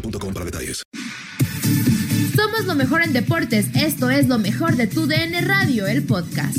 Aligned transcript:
boostmobile.com 0.00 0.32
para 0.32 0.44
detalles. 0.44 0.82
Somos 2.34 2.64
lo 2.66 2.74
mejor 2.74 3.02
en 3.02 3.12
deportes. 3.12 3.66
Esto 3.74 4.10
es 4.10 4.28
lo 4.28 4.38
mejor 4.38 4.76
de 4.76 4.86
tu 4.86 5.06
DN 5.06 5.40
Radio, 5.42 5.86
el 5.86 6.04
podcast. 6.04 6.58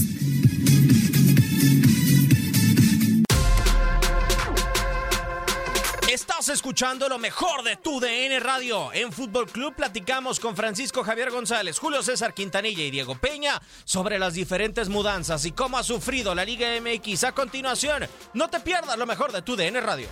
Estás 6.10 6.50
escuchando 6.50 7.10
lo 7.10 7.20
mejor 7.20 7.64
de 7.64 7.76
tu 7.78 8.00
DN 8.00 8.40
Radio. 8.40 8.92
En 8.94 9.12
Fútbol 9.12 9.48
Club 9.48 9.76
platicamos 9.76 10.40
con 10.40 10.56
Francisco 10.56 11.04
Javier 11.04 11.32
González, 11.32 11.78
Julio 11.78 12.02
César 12.02 12.34
Quintanilla 12.34 12.84
y 12.84 12.92
Diego 12.92 13.16
Peña 13.16 13.62
sobre 13.86 14.18
las 14.18 14.34
diferentes 14.34 14.90
mudanzas 14.90 15.46
y 15.46 15.52
cómo 15.52 15.78
ha 15.78 15.84
sufrido 15.84 16.34
la 16.34 16.46
Liga 16.46 16.70
MX. 16.82 17.24
A 17.26 17.32
continuación, 17.34 18.08
no 18.34 18.50
te 18.50 18.60
pierdas 18.60 18.98
lo 18.98 19.06
mejor 19.06 19.32
de 19.32 19.42
tu 19.42 19.56
DN 19.56 19.80
Radio. 19.82 20.08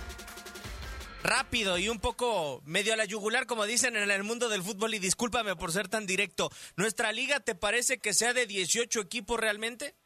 Rápido 1.26 1.76
y 1.76 1.88
un 1.88 1.98
poco 1.98 2.62
medio 2.64 2.92
a 2.92 2.96
la 2.96 3.04
yugular, 3.04 3.46
como 3.46 3.66
dicen 3.66 3.96
en 3.96 4.08
el 4.08 4.22
mundo 4.22 4.48
del 4.48 4.62
fútbol, 4.62 4.94
y 4.94 5.00
discúlpame 5.00 5.56
por 5.56 5.72
ser 5.72 5.88
tan 5.88 6.06
directo. 6.06 6.50
¿Nuestra 6.76 7.10
liga 7.10 7.40
te 7.40 7.56
parece 7.56 7.98
que 7.98 8.12
sea 8.12 8.32
de 8.32 8.46
18 8.46 9.00
equipos 9.00 9.40
realmente? 9.40 9.96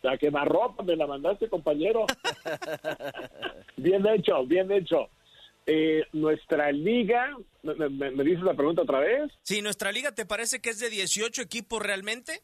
La 0.00 0.16
quemarropa 0.16 0.82
me 0.82 0.96
la 0.96 1.06
mandaste, 1.06 1.50
compañero. 1.50 2.06
bien 3.76 4.06
hecho, 4.06 4.46
bien 4.46 4.72
hecho. 4.72 5.10
Eh, 5.66 6.04
nuestra 6.14 6.72
liga, 6.72 7.36
¿me, 7.62 7.74
me, 7.74 8.10
me 8.10 8.24
dices 8.24 8.44
la 8.44 8.54
pregunta 8.54 8.80
otra 8.80 9.00
vez? 9.00 9.30
Sí, 9.42 9.60
¿nuestra 9.60 9.92
liga 9.92 10.12
te 10.12 10.24
parece 10.24 10.60
que 10.60 10.70
es 10.70 10.78
de 10.78 10.88
18 10.88 11.42
equipos 11.42 11.82
realmente? 11.82 12.42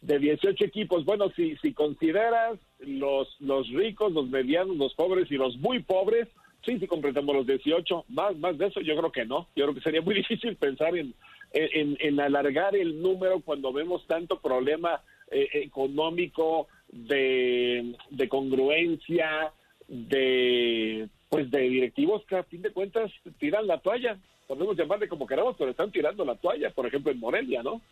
De 0.00 0.18
18 0.18 0.64
equipos. 0.64 1.04
Bueno, 1.04 1.30
si, 1.34 1.56
si 1.56 1.72
consideras 1.72 2.58
los, 2.80 3.36
los 3.40 3.68
ricos, 3.70 4.12
los 4.12 4.28
medianos, 4.28 4.76
los 4.76 4.94
pobres 4.94 5.30
y 5.30 5.36
los 5.36 5.56
muy 5.56 5.82
pobres, 5.82 6.28
sí, 6.64 6.78
sí 6.78 6.86
completamos 6.86 7.34
los 7.34 7.46
18. 7.46 8.04
Más, 8.08 8.36
más 8.36 8.56
de 8.58 8.66
eso, 8.66 8.80
yo 8.80 8.96
creo 8.96 9.12
que 9.12 9.24
no. 9.24 9.48
Yo 9.56 9.64
creo 9.64 9.74
que 9.74 9.80
sería 9.80 10.02
muy 10.02 10.14
difícil 10.22 10.56
pensar 10.56 10.96
en, 10.96 11.14
en, 11.52 12.20
alargar 12.20 12.76
el 12.76 13.00
número 13.02 13.40
cuando 13.40 13.72
vemos 13.72 14.06
tanto 14.06 14.40
problema 14.40 15.00
eh, 15.30 15.48
económico, 15.54 16.68
de, 16.90 17.94
de 18.10 18.28
congruencia, 18.28 19.52
de 19.86 21.08
pues 21.28 21.50
de 21.50 21.60
directivos 21.60 22.24
que 22.24 22.36
a 22.36 22.42
fin 22.44 22.62
de 22.62 22.70
cuentas 22.70 23.12
tiran 23.38 23.66
la 23.66 23.78
toalla. 23.78 24.18
Podemos 24.46 24.76
llamarle 24.76 25.08
como 25.08 25.26
queramos, 25.26 25.56
pero 25.58 25.70
están 25.70 25.92
tirando 25.92 26.24
la 26.24 26.36
toalla, 26.36 26.70
por 26.70 26.86
ejemplo 26.86 27.12
en 27.12 27.20
Morelia, 27.20 27.62
¿no? 27.62 27.82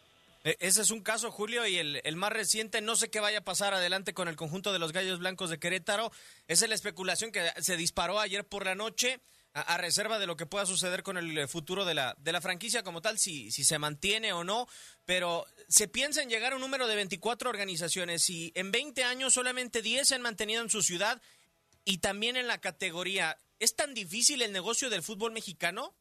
E, 0.46 0.56
Ese 0.60 0.82
es 0.82 0.92
un 0.92 1.00
caso, 1.00 1.32
Julio, 1.32 1.66
y 1.66 1.76
el, 1.76 2.16
más 2.16 2.32
reciente, 2.32 2.80
no 2.80 2.94
sé 2.94 3.10
qué 3.10 3.18
vaya 3.18 3.38
a 3.38 3.44
pasar 3.44 3.74
adelante 3.74 4.14
con 4.14 4.28
el 4.28 4.36
conjunto 4.36 4.72
de 4.72 4.78
los 4.78 4.92
Gallos 4.92 5.18
Blancos 5.18 5.50
de 5.50 5.58
Querétaro. 5.58 6.12
Esa 6.46 6.64
es 6.66 6.68
la 6.68 6.76
especulación 6.76 7.32
que 7.32 7.50
se 7.60 7.76
disparó 7.76 8.20
ayer 8.20 8.46
por 8.46 8.64
la 8.64 8.76
noche 8.76 9.20
a, 9.54 9.76
reserva 9.76 10.20
de 10.20 10.26
lo 10.26 10.36
que 10.36 10.46
pueda 10.46 10.64
suceder 10.64 11.02
con 11.02 11.16
el 11.16 11.48
futuro 11.48 11.84
de 11.84 11.94
la, 11.94 12.14
de 12.18 12.30
la 12.30 12.40
franquicia 12.40 12.84
como 12.84 13.02
tal, 13.02 13.18
si, 13.18 13.50
si 13.50 13.64
se 13.64 13.80
mantiene 13.80 14.32
o 14.32 14.44
no. 14.44 14.68
Pero 15.04 15.46
se 15.68 15.88
piensa 15.88 16.22
en 16.22 16.30
llegar 16.30 16.52
a 16.52 16.56
un 16.56 16.62
número 16.62 16.86
de 16.86 16.94
24 16.94 17.50
organizaciones 17.50 18.30
y 18.30 18.52
en 18.54 18.70
20 18.70 19.02
años 19.02 19.34
solamente 19.34 19.82
10 19.82 20.06
se 20.06 20.14
han 20.14 20.22
mantenido 20.22 20.62
en 20.62 20.70
su 20.70 20.80
ciudad 20.82 21.20
y 21.84 21.98
también 21.98 22.36
en 22.36 22.46
la 22.46 22.58
categoría. 22.58 23.36
¿Es 23.58 23.74
tan 23.74 23.94
difícil 23.94 24.42
el 24.42 24.52
negocio 24.52 24.90
del 24.90 25.02
fútbol 25.02 25.32
mexicano? 25.32 25.92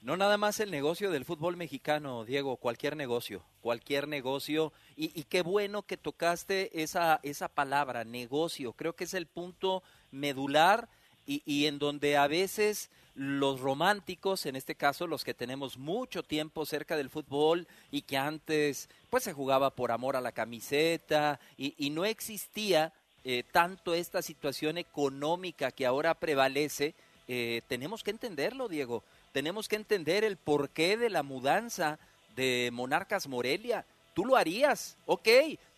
No 0.00 0.16
nada 0.16 0.38
más 0.38 0.60
el 0.60 0.70
negocio 0.70 1.10
del 1.10 1.24
fútbol 1.24 1.56
mexicano, 1.56 2.24
Diego, 2.24 2.56
cualquier 2.56 2.96
negocio, 2.96 3.42
cualquier 3.60 4.06
negocio. 4.06 4.72
Y, 4.96 5.24
qué 5.24 5.42
bueno 5.42 5.82
que 5.82 5.96
tocaste 5.96 6.82
esa, 6.82 7.18
esa 7.24 7.48
palabra, 7.48 8.04
negocio. 8.04 8.72
Creo 8.72 8.94
que 8.94 9.04
es 9.04 9.14
el 9.14 9.26
punto 9.26 9.82
medular 10.12 10.88
y, 11.26 11.42
y, 11.44 11.66
en 11.66 11.80
donde 11.80 12.16
a 12.16 12.28
veces 12.28 12.90
los 13.14 13.60
románticos, 13.60 14.46
en 14.46 14.54
este 14.54 14.76
caso 14.76 15.08
los 15.08 15.24
que 15.24 15.34
tenemos 15.34 15.76
mucho 15.76 16.22
tiempo 16.22 16.64
cerca 16.64 16.96
del 16.96 17.10
fútbol 17.10 17.66
y 17.90 18.02
que 18.02 18.16
antes 18.16 18.88
pues 19.10 19.24
se 19.24 19.32
jugaba 19.32 19.70
por 19.70 19.90
amor 19.90 20.14
a 20.14 20.20
la 20.20 20.30
camiseta 20.30 21.40
y, 21.56 21.74
y 21.76 21.90
no 21.90 22.04
existía 22.04 22.92
eh, 23.24 23.42
tanto 23.50 23.94
esta 23.94 24.22
situación 24.22 24.78
económica 24.78 25.72
que 25.72 25.84
ahora 25.84 26.14
prevalece, 26.14 26.94
eh, 27.26 27.62
tenemos 27.66 28.02
que 28.02 28.12
entenderlo, 28.12 28.68
Diego 28.68 29.02
tenemos 29.32 29.68
que 29.68 29.76
entender 29.76 30.24
el 30.24 30.36
porqué 30.36 30.96
de 30.96 31.10
la 31.10 31.22
mudanza 31.22 31.98
de 32.36 32.70
Monarcas 32.72 33.28
Morelia. 33.28 33.84
Tú 34.14 34.24
lo 34.24 34.36
harías, 34.36 34.96
ok, 35.06 35.28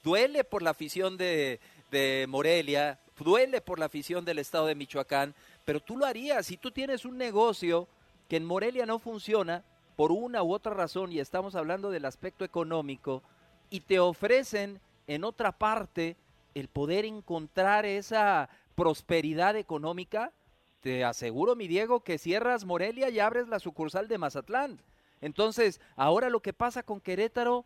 duele 0.03 0.45
por 0.45 0.63
la 0.63 0.71
afición 0.71 1.17
de, 1.17 1.61
de, 1.91 2.27
Morelia, 2.29 2.99
duele 3.19 3.61
por 3.61 3.79
la 3.79 3.87
afición 3.87 4.25
del 4.25 4.39
estado 4.39 4.67
de 4.67 4.75
Michoacán, 4.75 5.35
pero 5.65 5.81
tú 5.81 5.97
lo 5.97 6.07
harías. 6.07 6.47
Si 6.47 6.57
tú 6.57 6.71
tienes 6.71 7.05
un 7.05 7.19
negocio 7.19 7.87
que 8.29 8.37
en 8.37 8.45
Morelia 8.45 8.87
no 8.87 8.99
funciona 8.99 9.65
por 9.97 10.13
una 10.13 10.43
u 10.43 10.55
otra 10.55 10.73
razón, 10.73 11.13
y 11.13 11.19
estamos 11.19 11.55
hablando 11.55 11.91
del 11.91 12.07
aspecto 12.07 12.45
económico, 12.45 13.23
y 13.69 13.81
te 13.81 13.99
ofrecen 13.99 14.81
en 15.07 15.25
otra 15.25 15.53
parte 15.53 16.17
el 16.55 16.69
poder 16.69 17.05
encontrar 17.05 17.87
esa 17.87 18.49
prosperidad 18.75 19.57
económica, 19.57 20.33
te 20.81 21.05
aseguro, 21.05 21.57
mi 21.57 21.69
Diego, 21.69 22.01
que 22.01 22.19
cierras 22.19 22.65
Morelia 22.65 23.11
y 23.11 23.21
abres 23.21 23.49
la 23.49 23.59
sucursal 23.59 24.09
de 24.09 24.19
Mazatlán. 24.19 24.81
Entonces, 25.21 25.81
ahora 25.97 26.31
lo 26.31 26.41
que 26.41 26.53
pasa 26.53 26.83
con 26.83 27.01
Querétaro, 27.01 27.65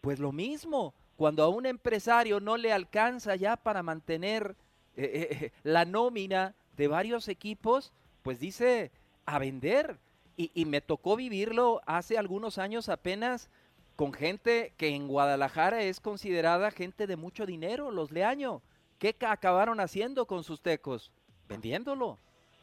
pues 0.00 0.18
lo 0.18 0.32
mismo. 0.32 0.92
Cuando 1.16 1.42
a 1.42 1.48
un 1.48 1.66
empresario 1.66 2.40
no 2.40 2.56
le 2.56 2.72
alcanza 2.72 3.36
ya 3.36 3.56
para 3.56 3.82
mantener 3.82 4.56
eh, 4.96 5.28
eh, 5.30 5.52
la 5.62 5.84
nómina 5.84 6.54
de 6.76 6.88
varios 6.88 7.28
equipos, 7.28 7.92
pues 8.22 8.40
dice 8.40 8.90
a 9.26 9.38
vender. 9.38 9.98
Y, 10.36 10.50
y 10.54 10.64
me 10.64 10.80
tocó 10.80 11.16
vivirlo 11.16 11.82
hace 11.86 12.16
algunos 12.16 12.58
años 12.58 12.88
apenas 12.88 13.50
con 13.94 14.14
gente 14.14 14.72
que 14.78 14.88
en 14.88 15.08
Guadalajara 15.08 15.82
es 15.82 16.00
considerada 16.00 16.70
gente 16.70 17.06
de 17.06 17.16
mucho 17.16 17.44
dinero, 17.44 17.90
los 17.90 18.10
Leaño. 18.10 18.62
¿Qué 18.98 19.14
acabaron 19.20 19.78
haciendo 19.78 20.26
con 20.26 20.42
sus 20.42 20.62
tecos? 20.62 21.12
Vendiéndolo. 21.48 22.18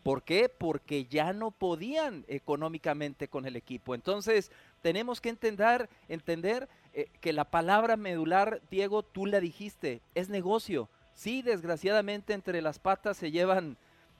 ¿Por 0.07 0.23
qué? 0.23 0.47
Porque 0.47 1.03
ya 1.03 1.33
no 1.33 1.51
podían 1.51 2.23
económicamente 2.29 3.27
con 3.27 3.45
el 3.45 3.57
equipo. 3.57 3.93
Entonces, 3.93 4.53
tenemos 4.81 5.19
que 5.19 5.27
entender, 5.27 5.89
entender 6.07 6.69
eh, 6.93 7.09
que 7.19 7.33
la 7.33 7.43
palabra 7.43 7.97
medular, 7.97 8.61
Diego, 8.71 9.03
tú 9.03 9.25
la 9.25 9.41
dijiste, 9.41 9.99
es 10.15 10.29
negocio. 10.29 10.87
Sí, 11.13 11.41
desgraciadamente 11.41 12.31
entre 12.31 12.61
las 12.61 12.79
patas 12.79 13.17
se 13.17 13.31
llevan 13.31 13.75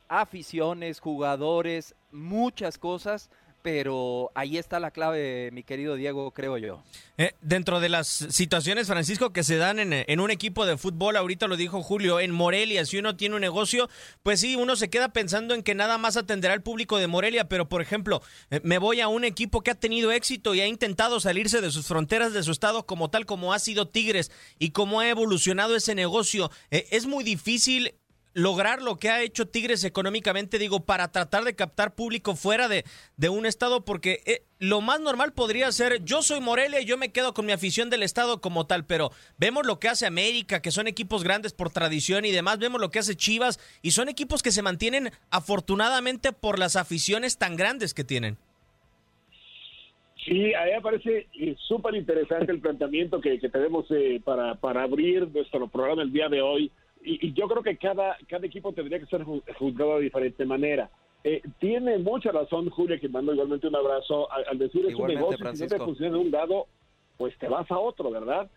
aficiones, 0.10 1.00
jugadores, 1.00 1.96
muchas 2.12 2.78
cosas, 2.78 3.30
pero 3.62 4.32
ahí 4.36 4.58
está 4.58 4.80
la 4.80 4.92
clave, 4.92 5.50
mi 5.52 5.64
querido 5.64 5.96
Diego, 5.96 6.32
creo 6.32 6.58
yo. 6.58 6.84
Eh, 7.18 7.34
dentro 7.42 7.80
de 7.80 7.90
las 7.90 8.08
situaciones, 8.08 8.88
Francisco, 8.88 9.32
que 9.32 9.44
se 9.44 9.58
dan 9.58 9.80
en, 9.80 10.20
un 10.20 10.32
equipo 10.32 10.66
de 10.66 10.78
fútbol, 10.78 11.18
ahorita 11.18 11.48
lo 11.48 11.58
dijo 11.58 11.82
Julio, 11.82 12.20
en 12.20 12.32
Morelia, 12.32 12.86
si 12.86 12.98
uno 12.98 13.16
tiene 13.16 13.36
un 13.36 13.42
negocio, 13.42 13.90
pues 14.24 14.40
sí, 14.40 14.56
uno 14.56 14.76
se 14.76 14.90
queda 14.90 15.10
pensando 15.10 15.54
en 15.54 15.64
que 15.64 15.76
nada 15.76 15.98
más 15.98 16.18
atenderá 16.18 16.54
al 16.54 16.62
público 16.62 16.98
de 16.98 17.08
Morelia, 17.08 17.50
pero 17.50 17.68
por 17.68 17.82
ejemplo, 17.82 18.22
eh, 18.52 18.62
me 18.64 18.78
voy 18.78 19.02
a 19.02 19.08
un 19.08 19.24
equipo 19.24 19.62
que 19.62 19.72
ha 19.72 19.76
tenido 19.76 20.12
éxito 20.12 20.54
y 20.54 20.62
ha 20.62 20.68
intentado 20.68 21.20
salirse 21.20 21.62
de 21.62 21.72
sus 21.72 21.88
fronteras 21.88 22.34
de 22.34 22.44
su 22.44 22.52
estado 22.52 22.86
como 22.86 23.10
tal 23.10 23.26
como 23.26 23.54
ha 23.54 23.60
sido 23.60 23.88
Tigres 23.88 24.32
y 24.60 24.72
cómo 24.72 25.00
ha 25.00 25.10
evolucionado 25.10 25.76
ese 25.76 25.96
negocio. 25.96 26.52
Eh, 26.72 26.88
es 26.92 27.06
muy 27.06 27.24
difícil 27.24 27.96
lograr 28.34 28.82
lo 28.82 28.98
que 28.98 29.10
ha 29.10 29.22
hecho 29.22 29.48
Tigres 29.48 29.84
económicamente, 29.84 30.60
digo, 30.60 30.82
para 30.86 31.12
tratar 31.12 31.44
de 31.44 31.56
captar 31.56 31.96
público 31.96 32.36
fuera 32.36 32.68
de, 32.68 32.84
de 33.16 33.30
un 33.30 33.46
estado, 33.46 33.84
porque 33.84 34.22
eh, 34.26 34.44
lo 34.60 34.82
más 34.82 35.00
normal 35.00 35.34
podría 35.34 35.72
ser, 35.72 36.04
yo 36.04 36.22
soy 36.22 36.40
Morelia 36.40 36.82
y 36.82 36.86
yo 36.86 36.98
me 36.98 37.12
quedo 37.12 37.34
con 37.34 37.46
mi 37.46 37.52
afición 37.52 37.90
del 37.90 38.04
estado 38.04 38.40
como 38.40 38.68
tal, 38.68 38.86
pero 38.86 39.12
vemos 39.38 39.66
lo 39.66 39.80
que 39.80 39.90
hace 39.90 40.06
América, 40.06 40.62
que 40.62 40.72
son 40.72 40.88
equipos 40.88 41.24
grandes 41.24 41.54
por 41.54 41.72
tradición 41.72 42.26
y 42.26 42.32
demás, 42.32 42.60
vemos 42.60 42.80
lo 42.80 42.92
que 42.92 43.00
hace 43.00 43.16
Chivas, 43.16 43.60
y 43.82 43.92
son 43.92 44.10
equipos 44.10 44.44
que 44.44 44.52
se 44.52 44.62
mantienen 44.62 45.10
afortunadamente 45.32 46.32
por 46.32 46.60
las 46.60 46.76
aficiones 46.76 47.38
tan 47.38 47.56
grandes 47.56 47.94
que 47.94 48.04
tienen. 48.04 48.38
Sí, 50.28 50.54
a 50.54 50.66
mí 50.66 50.72
me 50.72 50.82
parece 50.82 51.28
eh, 51.40 51.56
súper 51.58 51.96
interesante 51.96 52.52
el 52.52 52.60
planteamiento 52.60 53.22
que, 53.22 53.40
tenemos 53.40 53.86
eh, 53.92 54.22
para, 54.24 54.56
para 54.56 54.84
abrir 54.84 55.28
nuestro 55.30 55.70
programa 55.70 56.04
el 56.04 56.12
día 56.12 56.28
de 56.28 56.42
hoy 56.42 56.70
y, 57.08 57.34
yo 57.34 57.48
creo 57.48 57.64
que 57.64 57.78
cada, 57.78 58.18
cada 58.28 58.46
equipo 58.46 58.74
tendría 58.74 59.00
que 59.00 59.06
ser 59.06 59.24
juzgado 59.24 59.98
de 59.98 60.04
diferente 60.04 60.46
manera. 60.46 60.90
Eh, 61.24 61.42
tiene 61.60 61.98
mucha 61.98 62.32
razón 62.32 62.70
Julia, 62.70 63.00
que 63.00 63.10
mando 63.10 63.34
igualmente 63.34 63.68
un 63.68 63.76
abrazo, 63.76 64.32
al, 64.32 64.58
decir 64.58 64.86
es 64.86 64.96
un 64.96 65.08
negocio, 65.08 65.54
si 65.54 65.64
no 65.64 65.70
te 65.70 65.78
funciona 65.80 66.14
de 66.14 66.22
un 66.24 66.32
lado, 66.32 66.68
pues 67.18 67.38
te 67.38 67.48
vas 67.48 67.70
a 67.72 67.80
otro, 67.80 68.12
¿verdad? 68.12 68.50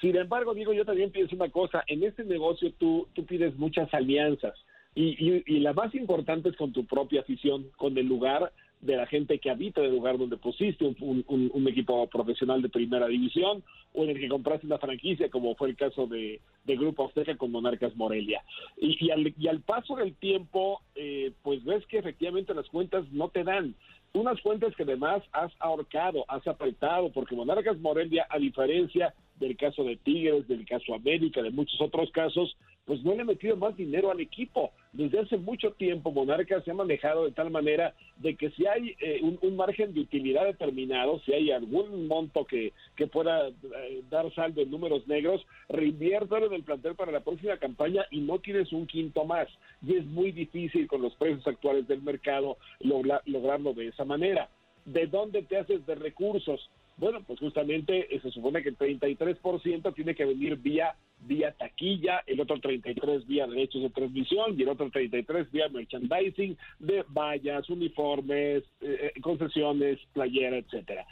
Sin 0.00 0.16
embargo, 0.16 0.54
digo, 0.54 0.72
yo 0.72 0.84
también 0.84 1.10
pienso 1.10 1.36
una 1.36 1.50
cosa, 1.50 1.84
en 1.86 2.02
este 2.02 2.24
negocio 2.24 2.72
tú, 2.78 3.08
tú 3.14 3.24
pides 3.24 3.56
muchas 3.56 3.92
alianzas 3.94 4.54
y, 4.94 5.16
y, 5.18 5.42
y 5.46 5.60
la 5.60 5.72
más 5.72 5.94
importante 5.94 6.48
es 6.48 6.56
con 6.56 6.72
tu 6.72 6.84
propia 6.86 7.20
afición, 7.20 7.70
con 7.76 7.96
el 7.96 8.06
lugar 8.06 8.52
de 8.80 8.96
la 8.96 9.06
gente 9.06 9.38
que 9.38 9.50
habita 9.50 9.80
el 9.80 9.90
lugar 9.90 10.18
donde 10.18 10.36
pusiste 10.36 10.84
un, 10.84 11.68
equipo 11.68 12.06
profesional 12.08 12.62
de 12.62 12.68
primera 12.68 13.06
división 13.06 13.62
o 13.92 14.04
en 14.04 14.10
el 14.10 14.20
que 14.20 14.28
compraste 14.28 14.66
una 14.66 14.78
franquicia, 14.78 15.28
como 15.28 15.54
fue 15.54 15.70
el 15.70 15.76
caso 15.76 16.06
de, 16.06 16.40
de 16.64 16.76
Grupo 16.76 17.06
Azteca 17.06 17.36
con 17.36 17.50
Monarcas 17.50 17.94
Morelia. 17.96 18.42
Y, 18.76 19.04
y, 19.04 19.10
al, 19.10 19.34
y 19.36 19.48
al 19.48 19.60
paso 19.60 19.96
del 19.96 20.14
tiempo, 20.14 20.80
eh, 20.94 21.32
pues 21.42 21.64
ves 21.64 21.84
que 21.86 21.98
efectivamente 21.98 22.54
las 22.54 22.68
cuentas 22.68 23.04
no 23.10 23.28
te 23.28 23.44
dan. 23.44 23.74
Unas 24.12 24.40
cuentas 24.40 24.74
que 24.74 24.84
además 24.84 25.22
has 25.32 25.52
ahorcado, 25.58 26.24
has 26.28 26.46
apretado, 26.46 27.10
porque 27.10 27.36
Monarcas 27.36 27.78
Morelia, 27.78 28.26
a 28.30 28.38
diferencia 28.38 29.14
del 29.36 29.56
caso 29.56 29.84
de 29.84 29.96
Tigres, 29.96 30.48
del 30.48 30.66
caso 30.66 30.94
América, 30.94 31.42
de 31.42 31.50
muchos 31.50 31.80
otros 31.80 32.10
casos, 32.10 32.56
pues 32.88 33.04
no 33.04 33.14
le 33.14 33.20
ha 33.20 33.26
metido 33.26 33.54
más 33.54 33.76
dinero 33.76 34.10
al 34.10 34.18
equipo. 34.18 34.72
Desde 34.94 35.20
hace 35.20 35.36
mucho 35.36 35.72
tiempo 35.72 36.10
Monarcas 36.10 36.64
se 36.64 36.70
ha 36.70 36.74
manejado 36.74 37.26
de 37.26 37.32
tal 37.32 37.50
manera 37.50 37.94
de 38.16 38.34
que 38.34 38.48
si 38.52 38.66
hay 38.66 38.96
eh, 38.98 39.20
un, 39.20 39.56
margen 39.56 39.92
de 39.92 40.00
utilidad 40.00 40.46
determinado, 40.46 41.20
si 41.20 41.34
hay 41.34 41.50
algún 41.50 42.08
monto 42.08 42.46
que, 42.46 42.72
que 42.96 43.06
pueda 43.06 43.48
eh, 43.48 44.02
dar 44.08 44.32
saldo 44.34 44.62
en 44.62 44.70
números 44.70 45.06
negros, 45.06 45.44
reinviértalo 45.68 46.46
en 46.46 46.54
el 46.54 46.62
plantel 46.62 46.94
para 46.94 47.12
la 47.12 47.20
próxima 47.20 47.58
campaña 47.58 48.06
y 48.10 48.20
no 48.20 48.38
tienes 48.38 48.72
un 48.72 48.86
quinto 48.86 49.26
más. 49.26 49.48
Y 49.86 49.96
es 49.96 50.06
muy 50.06 50.32
difícil 50.32 50.88
con 50.88 51.02
los 51.02 51.14
precios 51.16 51.46
actuales 51.46 51.86
del 51.88 52.00
mercado 52.00 52.56
lograrlo 52.80 53.74
de 53.74 53.88
esa 53.88 54.06
manera. 54.06 54.48
¿De 54.86 55.06
dónde 55.06 55.42
te 55.42 55.58
haces 55.58 55.84
de 55.84 55.94
recursos? 55.94 56.70
Bueno, 56.96 57.22
pues 57.26 57.38
justamente 57.38 58.14
eh, 58.14 58.18
se 58.22 58.30
supone 58.30 58.62
que 58.62 58.70
el 58.70 58.78
33% 58.78 59.94
tiene 59.94 60.14
que 60.14 60.24
venir 60.24 60.56
vía 60.56 60.96
vía 61.20 61.52
taquilla, 61.52 62.22
el 62.26 62.40
otro 62.40 62.60
33 62.60 63.26
vía 63.26 63.46
derechos 63.46 63.82
de 63.82 63.90
transmisión 63.90 64.58
y 64.58 64.62
el 64.62 64.68
otro 64.68 64.90
33 64.90 65.50
vía 65.50 65.68
merchandising 65.68 66.56
de 66.78 67.04
vallas, 67.08 67.68
uniformes, 67.68 68.64
eh, 68.80 69.12
eh, 69.14 69.20
concesiones, 69.20 69.98
playera, 70.12 70.56
etcétera. 70.56 71.06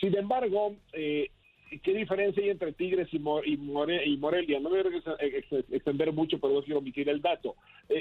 Sin 0.00 0.16
embargo, 0.16 0.76
eh, 0.92 1.30
¿qué 1.82 1.94
diferencia 1.94 2.42
hay 2.42 2.50
entre 2.50 2.72
Tigres 2.72 3.08
y, 3.12 3.16
y, 3.16 3.56
Morelia? 3.56 4.60
No 4.60 4.70
me 4.70 4.82
voy 4.82 5.02
a 5.04 5.24
extender 5.70 6.12
mucho, 6.12 6.38
pero 6.38 6.54
no 6.54 6.62
quiero 6.62 6.78
omitir 6.78 7.08
el 7.08 7.20
dato. 7.20 7.56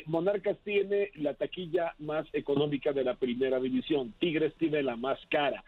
Monarcas 0.06 0.58
tiene 0.64 1.12
la 1.16 1.34
taquilla 1.34 1.94
más 2.00 2.25
económica 2.34 2.94
de 2.94 3.04
la 3.04 3.16
primera 3.16 3.60
división, 3.60 4.14
Tigres 4.20 4.54
tiene 4.56 4.84
la 4.84 4.96
más 4.96 5.20
cara. 5.30 5.64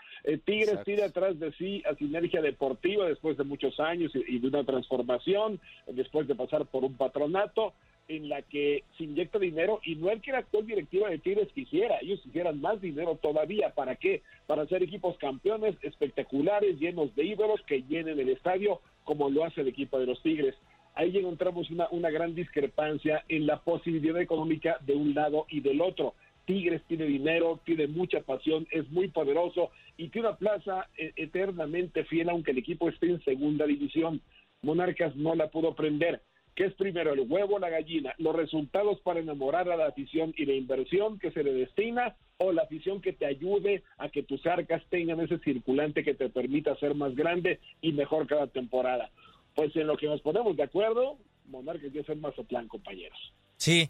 Tigres 0.46 0.84
tiene 0.84 1.04
atrás 1.04 1.40
de 1.40 1.52
sí 1.54 1.84
a 1.90 1.96
Sinergia 1.96 2.42
Deportiva 2.42 3.08
después 3.08 3.38
de 3.38 3.44
muchos 3.44 3.80
años 3.80 4.12
y, 4.16 4.40
de 4.40 4.48
una 4.48 4.64
transformación, 4.64 5.60
después 5.88 6.28
de 6.28 6.36
pasar 6.36 6.66
por 6.66 6.84
un 6.84 6.96
patronato 6.96 7.74
en 8.08 8.30
la 8.30 8.42
que 8.44 8.84
se 8.98 9.04
inyecta 9.04 9.40
dinero 9.40 9.80
y 9.84 9.96
no 9.96 10.10
es 10.10 10.22
que 10.22 10.32
la 10.32 10.40
actual 10.40 10.66
directiva 10.66 11.10
de 11.10 11.18
Tigres 11.18 11.48
quisiera, 11.54 11.98
ellos 12.02 12.22
quisieran 12.22 12.62
más 12.62 12.80
dinero 12.82 13.18
todavía, 13.22 13.72
¿para 13.72 13.96
qué? 13.96 14.22
Para 14.48 14.64
hacer 14.64 14.84
equipos 14.84 15.18
campeones 15.18 15.76
espectaculares, 15.82 16.80
llenos 16.80 17.16
de 17.16 17.26
ídolos 17.26 17.62
que 17.68 17.84
llenen 17.84 18.20
el 18.20 18.30
estadio 18.30 18.82
como 19.04 19.30
lo 19.30 19.44
hace 19.44 19.62
el 19.62 19.68
equipo 19.68 20.00
de 20.00 20.06
los 20.06 20.22
Tigres. 20.22 20.56
Ahí 20.94 21.18
encontramos 21.18 21.70
una, 21.72 21.88
una 21.92 22.10
gran 22.10 22.36
discrepancia 22.36 23.24
en 23.28 23.48
la 23.48 23.60
posibilidad 23.60 24.22
económica 24.22 24.78
de 24.82 24.94
un 24.94 25.14
lado 25.14 25.46
y 25.50 25.60
del 25.60 25.82
otro. 25.82 26.14
Tigres 26.46 26.84
tiene 26.88 27.06
dinero, 27.06 27.60
tiene 27.66 27.88
mucha 27.88 28.22
pasión, 28.22 28.68
es 28.72 28.90
muy 28.92 29.08
poderoso 29.08 29.72
y 29.98 30.10
tiene 30.10 30.28
una 30.28 30.38
plaza 30.38 30.88
eh, 30.98 31.12
eternamente 31.16 32.06
fiel 32.06 32.30
aunque 32.30 32.52
el 32.52 32.60
equipo 32.60 32.88
esté 32.88 33.08
en 33.08 33.24
segunda 33.24 33.66
división. 33.66 34.22
Monarcas 34.62 35.16
no 35.16 35.36
la 35.36 35.50
pudo 35.50 35.76
prender. 35.76 36.22
¿Qué 36.56 36.64
es 36.64 36.74
primero, 36.76 37.12
el 37.12 37.20
huevo 37.28 37.56
o 37.56 37.60
la 37.60 37.70
gallina? 37.70 38.16
¿Los 38.18 38.34
resultados 38.34 39.02
para 39.02 39.20
enamorar 39.20 39.70
a 39.70 39.76
la 39.76 39.88
afición 39.88 40.34
y 40.38 40.46
la 40.46 40.54
inversión 40.54 41.20
que 41.20 41.32
se 41.32 41.44
le 41.44 41.52
destina 41.52 42.16
o 42.38 42.54
la 42.54 42.62
afición 42.62 43.02
que 43.02 43.12
te 43.12 43.26
ayude 43.26 43.84
a 43.98 44.08
que 44.08 44.24
tus 44.24 44.46
arcas 44.46 44.82
tengan 44.90 45.20
ese 45.20 45.38
circulante 45.40 46.04
que 46.04 46.14
te 46.14 46.30
permita 46.30 46.76
ser 46.78 46.96
más 46.96 47.14
grande 47.14 47.60
y 47.82 47.92
mejor 47.92 48.26
cada 48.26 48.48
temporada? 48.48 49.12
Pues 49.54 49.76
en 49.76 49.88
lo 49.88 49.98
que 49.98 50.08
nos 50.08 50.22
ponemos 50.22 50.56
de 50.56 50.64
acuerdo, 50.64 51.18
Monarcas 51.48 51.92
ya 51.92 52.02
es 52.02 52.10
el 52.10 52.20
Mazatlán, 52.20 52.70
compañeros. 52.70 53.34
Sí, 53.58 53.90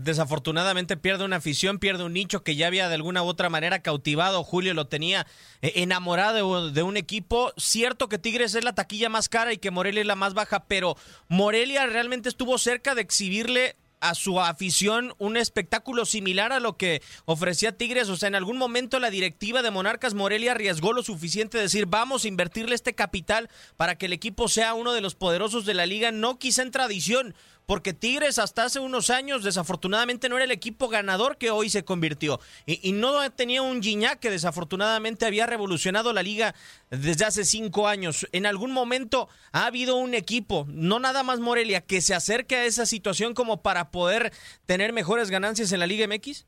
desafortunadamente 0.00 0.96
pierde 0.96 1.24
una 1.24 1.36
afición, 1.36 1.78
pierde 1.78 2.04
un 2.04 2.12
nicho 2.12 2.42
que 2.42 2.56
ya 2.56 2.66
había 2.66 2.88
de 2.88 2.96
alguna 2.96 3.22
u 3.22 3.26
otra 3.26 3.48
manera 3.48 3.82
cautivado. 3.82 4.42
Julio 4.42 4.74
lo 4.74 4.88
tenía 4.88 5.26
eh, 5.62 5.72
enamorado 5.76 6.70
de, 6.70 6.82
un 6.82 6.96
equipo. 6.96 7.52
Cierto 7.56 8.08
que 8.08 8.18
Tigres 8.18 8.54
es 8.54 8.64
la 8.64 8.74
taquilla 8.74 9.08
más 9.08 9.28
cara 9.28 9.52
y 9.52 9.58
que 9.58 9.70
Morelia 9.70 10.00
es 10.00 10.06
la 10.06 10.16
más 10.16 10.34
baja, 10.34 10.64
pero 10.66 10.96
Morelia 11.28 11.86
realmente 11.86 12.28
estuvo 12.28 12.58
cerca 12.58 12.94
de 12.94 13.02
exhibirle 13.02 13.76
a 14.00 14.14
su 14.14 14.40
afición 14.40 15.12
un 15.18 15.36
espectáculo 15.36 16.06
similar 16.06 16.52
a 16.52 16.60
lo 16.60 16.76
que 16.76 17.02
ofrecía 17.26 17.76
Tigres. 17.76 18.08
O 18.08 18.16
sea, 18.16 18.28
en 18.28 18.34
algún 18.34 18.56
momento 18.56 18.98
la 18.98 19.10
directiva 19.10 19.62
de 19.62 19.70
Monarcas 19.70 20.14
Morelia 20.14 20.52
arriesgó 20.52 20.92
lo 20.92 21.02
suficiente 21.02 21.58
de 21.58 21.64
decir, 21.64 21.86
vamos 21.86 22.24
a 22.24 22.28
invertirle 22.28 22.74
este 22.74 22.94
capital 22.94 23.50
para 23.76 23.96
que 23.96 24.06
el 24.06 24.12
equipo 24.12 24.48
sea 24.48 24.74
uno 24.74 24.92
de 24.92 25.02
los 25.02 25.14
poderosos 25.14 25.66
de 25.66 25.74
la 25.74 25.86
liga, 25.86 26.10
no 26.12 26.38
quizá 26.38 26.62
en 26.62 26.70
tradición, 26.70 27.34
porque 27.70 27.92
Tigres 27.92 28.40
hasta 28.40 28.64
hace 28.64 28.80
unos 28.80 29.10
años 29.10 29.44
desafortunadamente 29.44 30.28
no 30.28 30.34
era 30.34 30.44
el 30.44 30.50
equipo 30.50 30.88
ganador 30.88 31.36
que 31.36 31.52
hoy 31.52 31.70
se 31.70 31.84
convirtió 31.84 32.40
y, 32.66 32.90
no 32.90 33.30
tenía 33.30 33.62
un 33.62 33.80
Gignac 33.80 34.18
que 34.18 34.28
desafortunadamente 34.28 35.24
había 35.24 35.46
revolucionado 35.46 36.12
la 36.12 36.24
liga 36.24 36.56
desde 36.90 37.24
hace 37.24 37.44
cinco 37.44 37.86
años. 37.86 38.26
En 38.32 38.44
algún 38.44 38.72
momento 38.72 39.28
ha 39.52 39.66
habido 39.66 39.94
un 39.98 40.14
equipo, 40.14 40.66
no 40.68 40.98
nada 40.98 41.22
más 41.22 41.38
Morelia, 41.38 41.80
que 41.80 42.00
se 42.00 42.12
acerque 42.12 42.56
a 42.56 42.64
esa 42.64 42.86
situación 42.86 43.34
como 43.34 43.62
para 43.62 43.92
poder 43.92 44.32
tener 44.66 44.92
mejores 44.92 45.30
ganancias 45.30 45.70
en 45.70 45.78
la 45.78 45.86
Liga 45.86 46.08
MX. 46.08 46.46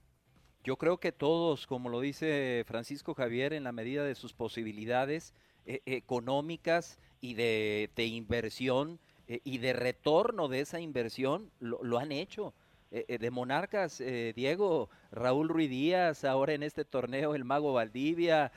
Yo 0.64 0.76
creo 0.76 0.98
que 0.98 1.12
todos, 1.12 1.68
como 1.68 1.88
lo 1.88 2.00
dice 2.00 2.64
Francisco 2.66 3.14
Javier, 3.14 3.52
en 3.52 3.62
la 3.62 3.70
medida 3.70 4.02
de 4.02 4.16
sus 4.16 4.32
posibilidades 4.32 5.34
eh, 5.66 5.82
económicas 5.86 6.98
y 7.20 7.34
de 7.34 7.92
inversión, 7.96 8.98
eh, 9.28 9.40
y 9.44 9.58
de 9.58 9.72
retorno 9.72 10.48
de 10.48 10.60
esa 10.60 10.80
inversión 10.80 11.50
lo, 11.60 11.98
han 11.98 12.12
hecho. 12.12 12.52
eh, 12.90 13.18
de 13.18 13.30
Monarcas, 13.30 14.02
Diego, 14.34 14.90
Raúl 15.10 15.48
Ruiz 15.48 15.70
Díaz, 15.70 16.24
ahora 16.24 16.52
en 16.52 16.62
este 16.62 16.84
torneo 16.84 17.34
el 17.34 17.44
Mago 17.44 17.72
Valdivia, 17.72 18.52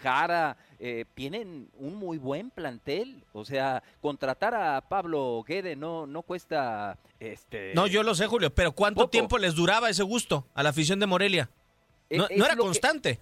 Jara, 0.00 0.56
tienen 1.14 1.68
un 1.74 1.96
muy 1.96 2.16
buen 2.16 2.50
plantel. 2.50 3.22
O 3.32 3.44
sea, 3.44 3.82
contratar 4.00 4.54
a 4.54 4.80
Pablo 4.80 5.44
Guede 5.46 5.76
no, 5.76 6.06
no 6.06 6.22
cuesta... 6.22 6.98
Este, 7.20 7.72
no, 7.74 7.86
yo 7.86 8.02
lo 8.02 8.14
sé, 8.14 8.26
Julio, 8.26 8.54
pero 8.54 8.72
¿cuánto 8.72 9.08
tiempo 9.08 9.36
les 9.36 9.54
duraba 9.54 9.90
ese 9.90 10.02
gusto 10.02 10.46
a 10.54 10.62
la 10.62 10.70
afición 10.70 10.98
de 10.98 11.06
Morelia? 11.06 11.50
No, 12.10 12.26
era 12.28 12.56
constante. 12.56 13.18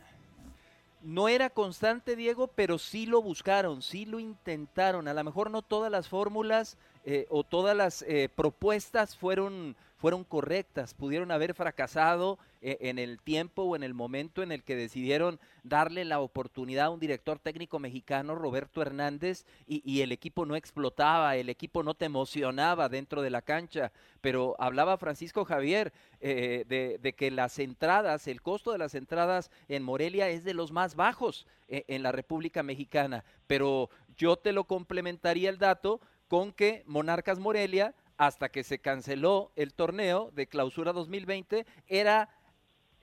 No 1.07 1.29
era 1.29 1.51
constante, 1.51 2.17
Diego, 2.17 2.49
pero 2.49 2.79
sí 2.79 3.07
lo 3.07 3.23
buscaron, 3.23 3.81
sí 3.81 4.07
lo 4.07 4.19
intentaron. 4.19 5.07
A 5.07 5.15
lo 5.15 5.23
mejor 5.23 5.53
no 5.53 5.63
todas 5.63 5.89
las 5.89 6.09
fórmulas 6.09 6.77
eh, 7.05 7.27
o 7.31 7.45
todas 7.45 7.77
las 7.77 8.03
eh, 8.03 8.29
propuestas 8.35 9.17
fueron 9.17 9.77
fueron 9.97 10.25
correctas, 10.25 10.95
pudieron 10.95 11.31
haber 11.31 11.55
fracasado 11.55 12.39
eh, 12.61 12.77
en 12.81 12.99
el 12.99 13.19
tiempo 13.19 13.63
o 13.63 13.77
en 13.77 13.83
el 13.83 13.95
momento 13.95 14.43
en 14.43 14.53
el 14.53 14.63
que 14.63 14.77
decidieron 14.77 15.41
darle 15.63 16.05
la 16.05 16.21
oportunidad 16.21 16.87
a 16.87 16.91
un 16.91 17.01
director 17.01 17.39
técnico 17.39 17.79
mexicano, 17.79 18.35
Roberto 18.35 18.83
Hernández, 18.83 19.47
y, 19.67 20.01
el 20.03 20.13
equipo 20.13 20.45
no 20.45 20.55
explotaba, 20.55 21.37
el 21.37 21.49
equipo 21.49 21.83
no 21.83 21.95
te 21.95 22.05
emocionaba 22.05 22.89
dentro 22.89 23.23
de 23.23 23.31
la 23.31 23.43
cancha. 23.43 23.91
Pero 24.21 24.55
hablaba 24.59 24.99
Francisco 24.99 25.45
Javier 25.45 25.93
eh, 26.29 26.99
de, 27.01 27.13
que 27.13 27.31
las 27.31 27.61
entradas, 27.61 28.27
el 28.27 28.43
costo 28.43 28.73
de 28.73 28.79
las 28.79 28.97
entradas 28.97 29.49
en 29.69 29.85
Morelia 29.85 30.29
es 30.29 30.43
de 30.43 30.55
los 30.55 30.73
más 30.73 30.97
bajos 30.97 31.47
eh, 31.69 31.85
en 31.87 32.03
la 32.03 32.11
República 32.11 32.65
Mexicana. 32.65 33.25
Pero 33.47 33.91
yo 34.17 34.35
te 34.37 34.51
lo 34.51 34.65
complementaría 34.65 35.49
el 35.51 35.59
dato 35.59 36.01
con 36.27 36.53
que 36.53 36.83
Monarcas 36.87 37.39
Morelia 37.39 37.95
hasta 38.17 38.49
que 38.49 38.65
se 38.65 38.81
canceló 38.81 39.53
el 39.55 39.73
torneo 39.73 40.33
de 40.35 40.49
clausura 40.49 40.93
2020, 40.93 41.65
era 41.87 42.29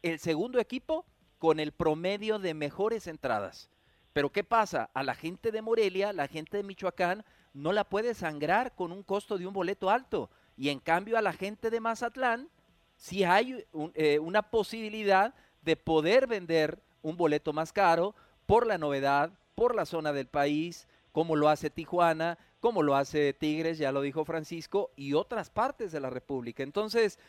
el 0.01 0.19
segundo 0.19 0.59
equipo 0.59 1.05
con 1.37 1.61
el 1.61 1.71
promedio 1.71 2.39
de 2.39 2.53
mejores 2.53 3.07
entradas. 3.07 3.69
Pero 4.11 4.33
¿qué 4.33 4.43
pasa? 4.43 4.89
A 4.93 5.01
la 5.01 5.15
gente 5.15 5.53
de 5.53 5.61
Morelia, 5.61 6.11
la 6.11 6.27
gente 6.27 6.57
de 6.57 6.63
Michoacán, 6.63 7.23
no 7.53 7.71
la 7.71 7.85
puede 7.85 8.15
sangrar 8.15 8.75
con 8.75 8.91
un 8.91 9.01
costo 9.01 9.37
de 9.37 9.47
un 9.47 9.53
boleto 9.53 9.89
alto. 9.89 10.29
Y 10.57 10.67
en 10.69 10.79
cambio 10.79 11.17
a 11.17 11.21
la 11.21 11.31
gente 11.31 11.69
de 11.69 11.79
Mazatlán, 11.79 12.49
sí 12.95 13.23
hay 13.23 13.65
eh, 13.95 14.19
una 14.19 14.41
posibilidad 14.41 15.33
de 15.61 15.75
poder 15.75 16.27
vender 16.27 16.79
un 17.01 17.17
boleto 17.17 17.53
más 17.53 17.71
caro 17.71 18.15
por 18.45 18.67
la 18.67 18.77
novedad, 18.77 19.31
por 19.55 19.75
la 19.75 19.85
zona 19.85 20.13
del 20.13 20.27
país, 20.27 20.87
como 21.11 21.35
lo 21.35 21.49
hace 21.49 21.69
Tijuana, 21.69 22.37
como 22.59 22.81
lo 22.81 22.95
hace 22.95 23.33
Tigres, 23.33 23.77
ya 23.77 23.91
lo 23.91 24.01
dijo 24.01 24.25
Francisco, 24.25 24.91
y 24.95 25.13
otras 25.13 25.49
partes 25.49 25.91
de 25.91 25.99
la 25.99 26.09
República. 26.09 26.63
Entonces, 26.63 27.19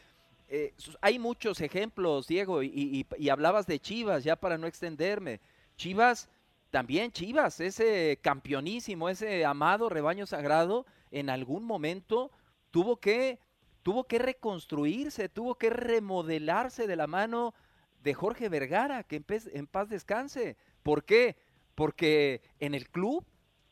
eh, 0.48 0.72
hay 1.00 1.18
muchos 1.18 1.60
ejemplos, 1.60 2.26
Diego, 2.26 2.62
y, 2.62 3.06
hablabas 3.30 3.66
de 3.66 3.80
Chivas, 3.80 4.24
ya 4.24 4.36
para 4.36 4.58
no 4.58 4.66
extenderme. 4.66 5.40
Chivas, 5.76 6.28
también 6.70 7.12
Chivas, 7.12 7.60
ese 7.60 8.18
campeonísimo, 8.22 9.08
ese 9.08 9.44
amado 9.44 9.88
rebaño 9.88 10.26
sagrado, 10.26 10.86
en 11.10 11.30
algún 11.30 11.64
momento 11.64 12.30
tuvo 12.70 12.96
que, 12.96 13.38
tuvo 13.84 14.04
que 14.04 14.18
reconstruirse, 14.18 15.28
tuvo 15.28 15.54
que 15.54 15.70
remodelarse 15.70 16.88
de 16.88 16.96
la 16.96 17.06
mano 17.06 17.54
de 18.02 18.14
Jorge 18.14 18.48
Vergara, 18.48 19.04
que 19.04 19.22
en, 19.52 19.66
paz 19.66 19.88
descanse. 19.88 20.56
¿Por 20.82 21.04
qué? 21.04 21.36
Porque 21.76 22.42
en 22.58 22.74
el 22.74 22.88
club, 22.88 23.24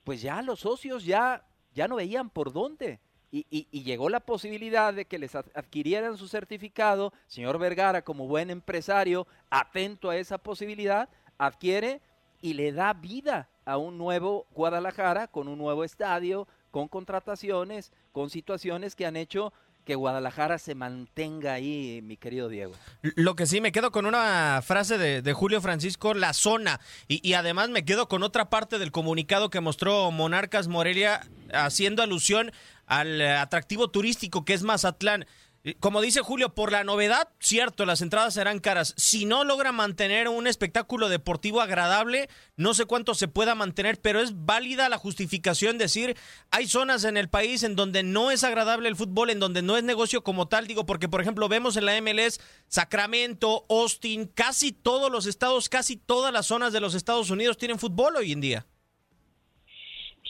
pues 0.05 0.23
ya 0.23 0.41
los 0.43 0.61
socios 0.61 1.05
ya 1.05 1.45
ya 1.75 1.89
no 1.89 1.97
veían 1.97 2.31
por 2.31 2.53
dónde. 2.53 3.01
Y, 3.31 3.83
llegó 3.83 4.11
la 4.11 4.21
posibilidad 4.21 4.93
de 4.93 5.07
que 5.07 5.19
les 5.19 5.35
adquirieran 5.35 6.19
su 6.19 6.29
certificado. 6.29 7.15
Señor 7.27 7.59
Vergara, 7.59 8.03
como 8.03 8.27
buen 8.27 8.51
empresario, 8.51 9.27
atento 9.49 10.11
a 10.11 10.19
esa 10.19 10.37
posibilidad, 10.37 11.09
adquiere 11.39 12.03
y 12.43 12.53
le 12.53 12.73
da 12.73 12.93
vida 12.93 13.49
a 13.65 13.79
un 13.79 13.97
nuevo 13.97 14.47
Guadalajara 14.51 15.29
con 15.29 15.49
un 15.49 15.57
nuevo 15.57 15.83
estadio, 15.83 16.47
con 16.71 16.89
contrataciones, 16.89 17.91
con 18.13 18.29
situaciones 18.29 18.95
que 18.95 19.07
han 19.07 19.17
hecho 19.17 19.55
que 19.85 19.95
Guadalajara 19.95 20.59
se 20.59 20.75
mantenga 20.75 21.55
ahí, 21.55 22.01
mi 22.03 22.17
querido 22.17 22.49
Diego. 22.49 22.73
Lo 23.03 23.35
que 23.35 23.47
sí, 23.47 23.61
me 23.61 23.73
quedo 23.73 23.91
con 23.91 24.07
una 24.07 24.61
frase 24.63 24.99
de, 24.99 25.33
Julio 25.33 25.61
Francisco, 25.61 26.15
la 26.15 26.33
zona, 26.33 26.81
y, 27.09 27.27
y, 27.29 27.35
además 27.35 27.71
me 27.71 27.85
quedo 27.85 28.09
con 28.09 28.23
otra 28.23 28.51
parte 28.51 28.79
del 28.79 28.93
comunicado 28.93 29.51
que 29.51 29.61
mostró 29.61 30.11
Monarcas 30.11 30.69
Morelia 30.69 31.27
haciendo 31.53 32.03
alusión 32.03 32.53
al 32.87 33.21
atractivo 33.21 33.89
turístico 33.91 34.45
que 34.45 34.55
es 34.55 34.63
Mazatlán. 34.63 35.27
Como 35.79 36.01
dice 36.01 36.23
Julio, 36.23 36.57
por 36.57 36.73
la 36.73 36.83
novedad, 36.83 37.29
cierto, 37.39 37.87
las 37.87 38.01
entradas 38.01 38.35
serán 38.35 38.59
caras. 38.59 38.95
Si 38.97 39.27
no 39.27 39.45
logra 39.45 39.71
mantener 39.71 40.27
un 40.27 40.49
espectáculo 40.49 41.09
deportivo 41.09 41.61
agradable, 41.61 42.29
no 42.57 42.75
sé 42.75 42.85
cuánto 42.85 43.15
se 43.15 43.29
pueda 43.29 43.55
mantener, 43.55 44.01
pero 44.01 44.21
es 44.21 44.45
válida 44.45 44.89
la 44.89 44.99
justificación 44.99 45.79
decir, 45.79 46.17
hay 46.51 46.67
zonas 46.67 47.05
en 47.05 47.17
el 47.17 47.29
país 47.29 47.63
en 47.63 47.77
donde 47.77 48.03
no 48.03 48.33
es 48.33 48.43
agradable 48.43 48.89
el 48.89 48.97
fútbol, 48.97 49.31
en 49.31 49.39
donde 49.39 49.63
no 49.63 49.77
es 49.77 49.85
negocio 49.85 50.25
como 50.25 50.49
tal, 50.49 50.67
digo, 50.67 50.85
porque 50.85 51.09
por 51.09 51.21
ejemplo 51.21 51.49
vemos 51.49 51.77
en 51.77 51.87
la 51.87 52.01
MLS 52.03 52.41
Sacramento, 52.67 53.65
Austin, 53.69 54.27
casi 54.27 54.73
todos 54.73 55.13
los 55.13 55.27
estados, 55.27 55.69
casi 55.69 55.97
todas 55.97 56.33
las 56.33 56.47
zonas 56.47 56.73
de 56.73 56.81
los 56.81 56.95
Estados 56.95 57.31
Unidos 57.31 57.57
tienen 57.57 57.79
fútbol 57.79 58.17
hoy 58.17 58.33
en 58.33 58.41
día. 58.41 58.67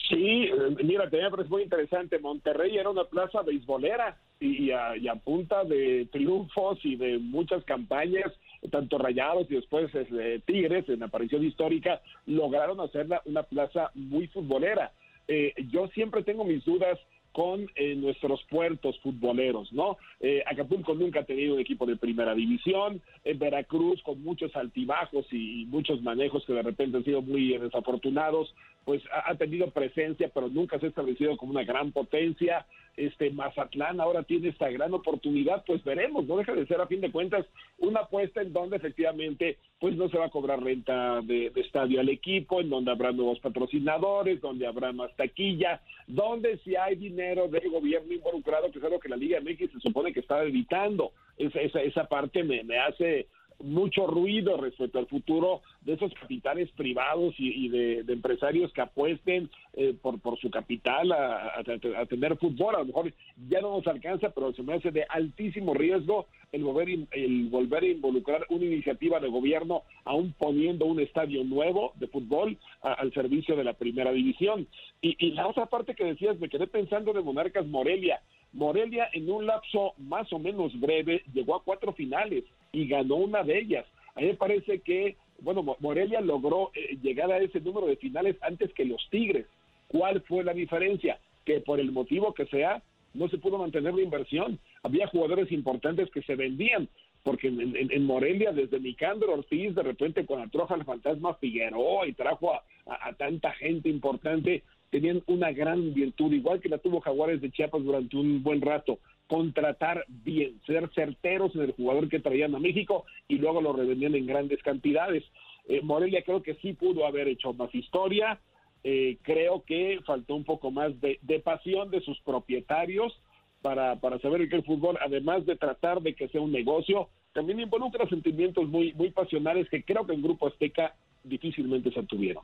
Sí, 0.09 0.43
eh, 0.43 0.75
mira, 0.83 1.09
te 1.09 1.17
parece 1.29 1.49
muy 1.49 1.63
interesante. 1.63 2.19
Monterrey 2.19 2.77
era 2.77 2.89
una 2.89 3.05
plaza 3.05 3.41
beisbolera 3.41 4.17
y, 4.39 4.71
a, 4.71 5.15
punta 5.23 5.63
de 5.63 6.07
triunfos 6.11 6.79
y 6.83 6.97
de 6.97 7.17
muchas 7.17 7.63
campañas, 7.63 8.31
tanto 8.69 8.97
Rayados 8.97 9.49
y 9.49 9.55
después 9.55 9.93
este, 9.95 10.39
Tigres, 10.39 10.89
en 10.89 11.03
aparición 11.03 11.45
histórica, 11.45 12.01
lograron 12.25 12.81
hacerla 12.81 13.21
una 13.25 13.43
plaza 13.43 13.91
muy 13.93 14.27
futbolera. 14.27 14.91
Eh, 15.29 15.53
yo 15.71 15.87
siempre 15.87 16.23
tengo 16.23 16.43
mis 16.43 16.65
dudas 16.65 16.99
con 17.33 17.67
eh, 17.75 17.95
nuestros 17.95 18.43
puertos 18.43 18.97
futboleros, 18.99 19.73
¿no? 19.73 19.97
Eh, 20.19 20.43
Acapulco 20.45 20.93
nunca 20.93 21.21
ha 21.21 21.25
tenido 21.25 21.55
un 21.55 21.59
equipo 21.59 21.85
de 21.85 21.95
primera 21.95 22.35
división, 22.35 23.01
en 23.23 23.39
Veracruz 23.39 24.01
con 24.03 24.23
muchos 24.23 24.55
altibajos 24.55 25.25
y, 25.31 25.65
muchos 25.65 26.01
manejos 26.03 26.45
que 26.45 26.53
de 26.53 26.61
repente 26.61 26.97
han 26.97 27.03
sido 27.03 27.23
muy 27.23 27.57
desafortunados, 27.57 28.53
pues 28.85 29.01
ha, 29.11 29.35
tenido 29.35 29.69
presencia, 29.71 30.29
pero 30.33 30.49
nunca 30.49 30.79
se 30.79 30.85
ha 30.85 30.89
establecido 30.89 31.37
como 31.37 31.51
una 31.51 31.63
gran 31.63 31.91
potencia. 31.91 32.65
Este 32.95 33.31
Mazatlán 33.31 33.99
ahora 33.99 34.23
tiene 34.23 34.49
esta 34.49 34.69
gran 34.69 34.93
oportunidad, 34.93 35.63
pues 35.65 35.83
veremos, 35.83 36.25
no 36.27 36.37
deja 36.37 36.53
de 36.53 36.67
ser 36.67 36.79
a 36.79 36.87
fin 36.87 37.01
de 37.01 37.11
cuentas 37.11 37.45
una 37.79 38.01
apuesta 38.01 38.41
en 38.41 38.53
donde 38.53 38.77
efectivamente 38.77 39.57
pues 39.79 39.95
no 39.95 40.09
se 40.09 40.17
va 40.17 40.25
a 40.25 40.29
cobrar 40.29 40.61
renta 40.61 41.21
de, 41.21 41.51
estadio 41.55 41.99
al 41.99 42.09
equipo, 42.09 42.61
en 42.61 42.69
donde 42.69 42.91
habrá 42.91 43.11
nuevos 43.11 43.39
patrocinadores, 43.39 44.41
donde 44.41 44.67
habrá 44.67 44.91
más 44.91 45.15
taquilla, 45.15 45.81
donde 46.07 46.57
si 46.59 46.75
hay 46.75 46.95
dinero 46.95 47.47
del 47.47 47.69
gobierno 47.69 48.13
involucrado, 48.13 48.71
que 48.71 48.79
es 48.79 48.85
algo 48.85 48.99
que 48.99 49.09
la 49.09 49.17
Liga 49.17 49.41
MX 49.41 49.71
se 49.71 49.79
supone 49.79 50.13
que 50.13 50.19
está 50.19 50.43
evitando. 50.43 51.11
Esa, 51.35 51.61
esa, 51.61 51.81
esa 51.81 52.05
parte 52.05 52.43
me, 52.43 52.63
me 52.63 52.77
hace 52.77 53.27
mucho 53.59 54.07
ruido 54.07 54.57
respecto 54.57 54.99
al 54.99 55.07
futuro 55.07 55.61
de 55.81 55.93
esos 55.93 56.13
capitales 56.13 56.69
privados 56.71 57.33
y, 57.37 57.69
de, 57.69 57.99
empresarios 58.07 58.71
que 58.73 58.81
apuesten 58.81 59.49
eh, 59.73 59.93
por, 60.01 60.19
por 60.19 60.39
su 60.39 60.49
capital 60.49 61.11
a, 61.11 61.63
tener 62.09 62.37
fútbol. 62.37 62.75
A 62.75 62.79
lo 62.79 62.85
mejor 62.85 63.13
ya 63.49 63.61
no 63.61 63.77
nos 63.77 63.87
alcanza, 63.87 64.29
pero 64.29 64.53
se 64.53 64.63
me 64.63 64.73
hace 64.73 64.91
de 64.91 65.05
altísimo 65.09 65.73
riesgo 65.73 66.27
el 66.51 66.63
volver, 66.63 66.89
el 67.11 67.47
volver 67.49 67.83
a 67.83 67.87
involucrar 67.87 68.45
una 68.49 68.65
iniciativa 68.65 69.19
de 69.19 69.29
gobierno, 69.29 69.83
aún 70.05 70.33
poniendo 70.37 70.85
un 70.85 70.99
estadio 70.99 71.43
nuevo 71.43 71.93
de 71.95 72.07
fútbol 72.07 72.57
al 72.81 73.11
servicio 73.13 73.55
de 73.55 73.63
la 73.63 73.73
primera 73.73 74.11
división. 74.11 74.67
Y, 75.01 75.15
y 75.17 75.31
la 75.31 75.47
otra 75.47 75.65
parte 75.65 75.95
que 75.95 76.05
decías, 76.05 76.39
me 76.39 76.49
quedé 76.49 76.67
pensando 76.67 77.13
de 77.13 77.21
Monarcas 77.21 77.65
Morelia. 77.65 78.21
Morelia 78.53 79.09
en 79.13 79.29
un 79.29 79.47
lapso 79.47 79.93
más 79.97 80.31
o 80.31 80.39
menos 80.39 80.79
breve 80.79 81.23
llegó 81.33 81.55
a 81.55 81.63
cuatro 81.63 81.93
finales 81.93 82.43
y 82.71 82.87
ganó 82.87 83.15
una 83.15 83.43
de 83.43 83.57
ellas. 83.59 83.85
A 84.15 84.21
mí 84.21 84.27
me 84.27 84.33
parece 84.35 84.79
que, 84.79 85.17
bueno, 85.41 85.63
Morelia 85.79 86.21
logró 86.21 86.71
eh, 86.75 86.97
llegar 87.01 87.31
a 87.31 87.39
ese 87.39 87.59
número 87.59 87.87
de 87.87 87.97
finales 87.97 88.37
antes 88.41 88.71
que 88.73 88.85
los 88.85 89.07
Tigres. 89.09 89.47
¿Cuál 89.87 90.21
fue 90.21 90.43
la 90.43 90.53
diferencia? 90.53 91.19
Que 91.45 91.61
por 91.61 91.79
el 91.79 91.91
motivo 91.91 92.33
que 92.33 92.45
sea, 92.45 92.81
no 93.13 93.27
se 93.27 93.37
pudo 93.39 93.57
mantener 93.57 93.93
la 93.93 94.01
inversión. 94.01 94.59
Había 94.83 95.07
jugadores 95.07 95.51
importantes 95.51 96.09
que 96.11 96.21
se 96.21 96.35
vendían, 96.35 96.87
porque 97.23 97.47
en, 97.47 98.05
Morelia, 98.05 98.51
desde 98.51 98.79
Nicandro 98.79 99.33
Ortiz, 99.33 99.73
de 99.73 99.83
repente 99.83 100.25
con 100.25 100.39
la 100.39 100.47
troja 100.47 100.75
el 100.75 100.83
fantasma 100.83 101.35
Figueroa 101.35 102.07
y 102.07 102.13
trajo 102.13 102.53
a 102.53 103.13
tanta 103.13 103.51
gente 103.51 103.89
importante, 103.89 104.63
tenían 104.93 105.23
una 105.25 105.51
gran 105.51 105.91
virtud, 105.95 106.31
igual 106.31 106.61
que 106.61 106.69
la 106.69 106.77
tuvo 106.77 107.01
Jaguares 107.01 107.41
de 107.41 107.49
Chiapas 107.49 107.83
durante 107.83 108.15
un 108.15 108.43
buen 108.43 108.61
rato, 108.61 108.99
contratar 109.25 110.05
bien, 110.07 110.61
ser 110.67 110.87
certeros 110.93 111.55
en 111.55 111.61
el 111.61 111.71
jugador 111.71 112.09
que 112.09 112.19
traían 112.19 112.53
a 112.53 112.59
México 112.59 113.03
y 113.27 113.39
luego 113.39 113.59
lo 113.59 113.73
revendían 113.73 114.13
en 114.13 114.27
grandes 114.27 114.61
cantidades. 114.61 115.23
Eh, 115.67 115.81
Morelia 115.81 116.21
creo 116.21 116.43
que 116.43 116.53
sí 116.61 116.73
pudo 116.73 117.07
haber 117.07 117.27
hecho 117.27 117.53
más 117.53 117.73
historia, 117.73 118.39
eh, 118.83 119.17
creo 119.23 119.63
que 119.63 119.99
faltó 120.05 120.35
un 120.35 120.43
poco 120.43 120.69
más 120.69 120.91
de, 121.01 121.17
pasión 121.43 121.89
de 121.89 122.01
sus 122.01 122.21
propietarios 122.21 123.19
para, 123.63 123.95
para 123.95 124.19
saber 124.19 124.47
que 124.47 124.57
el 124.57 124.63
fútbol, 124.63 124.99
además 125.01 125.43
de 125.47 125.55
tratar 125.55 126.03
de 126.03 126.13
que 126.13 126.27
sea 126.27 126.41
un 126.41 126.51
negocio, 126.51 127.09
también 127.33 127.59
involucra 127.59 128.07
sentimientos 128.09 128.69
muy, 128.69 128.93
muy 128.93 129.09
pasionales 129.09 129.67
que 129.69 129.83
creo 129.83 130.05
que 130.05 130.13
en 130.13 130.21
Grupo 130.21 130.45
Azteca 130.45 130.93
difícilmente 131.23 131.91
se 131.91 132.03
tuvieron. 132.03 132.43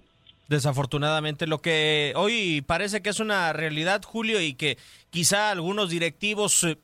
Desafortunadamente, 0.49 1.45
lo 1.45 1.61
que 1.61 2.11
hoy 2.15 2.61
parece 2.61 3.01
que 3.01 3.11
es 3.11 3.19
una 3.19 3.53
realidad, 3.53 4.01
Julio, 4.03 4.41
y 4.41 4.55
que 4.55 4.79
quizá 5.11 5.51
algunos 5.51 5.91
directivos 5.91 6.63
eh, 6.63 6.79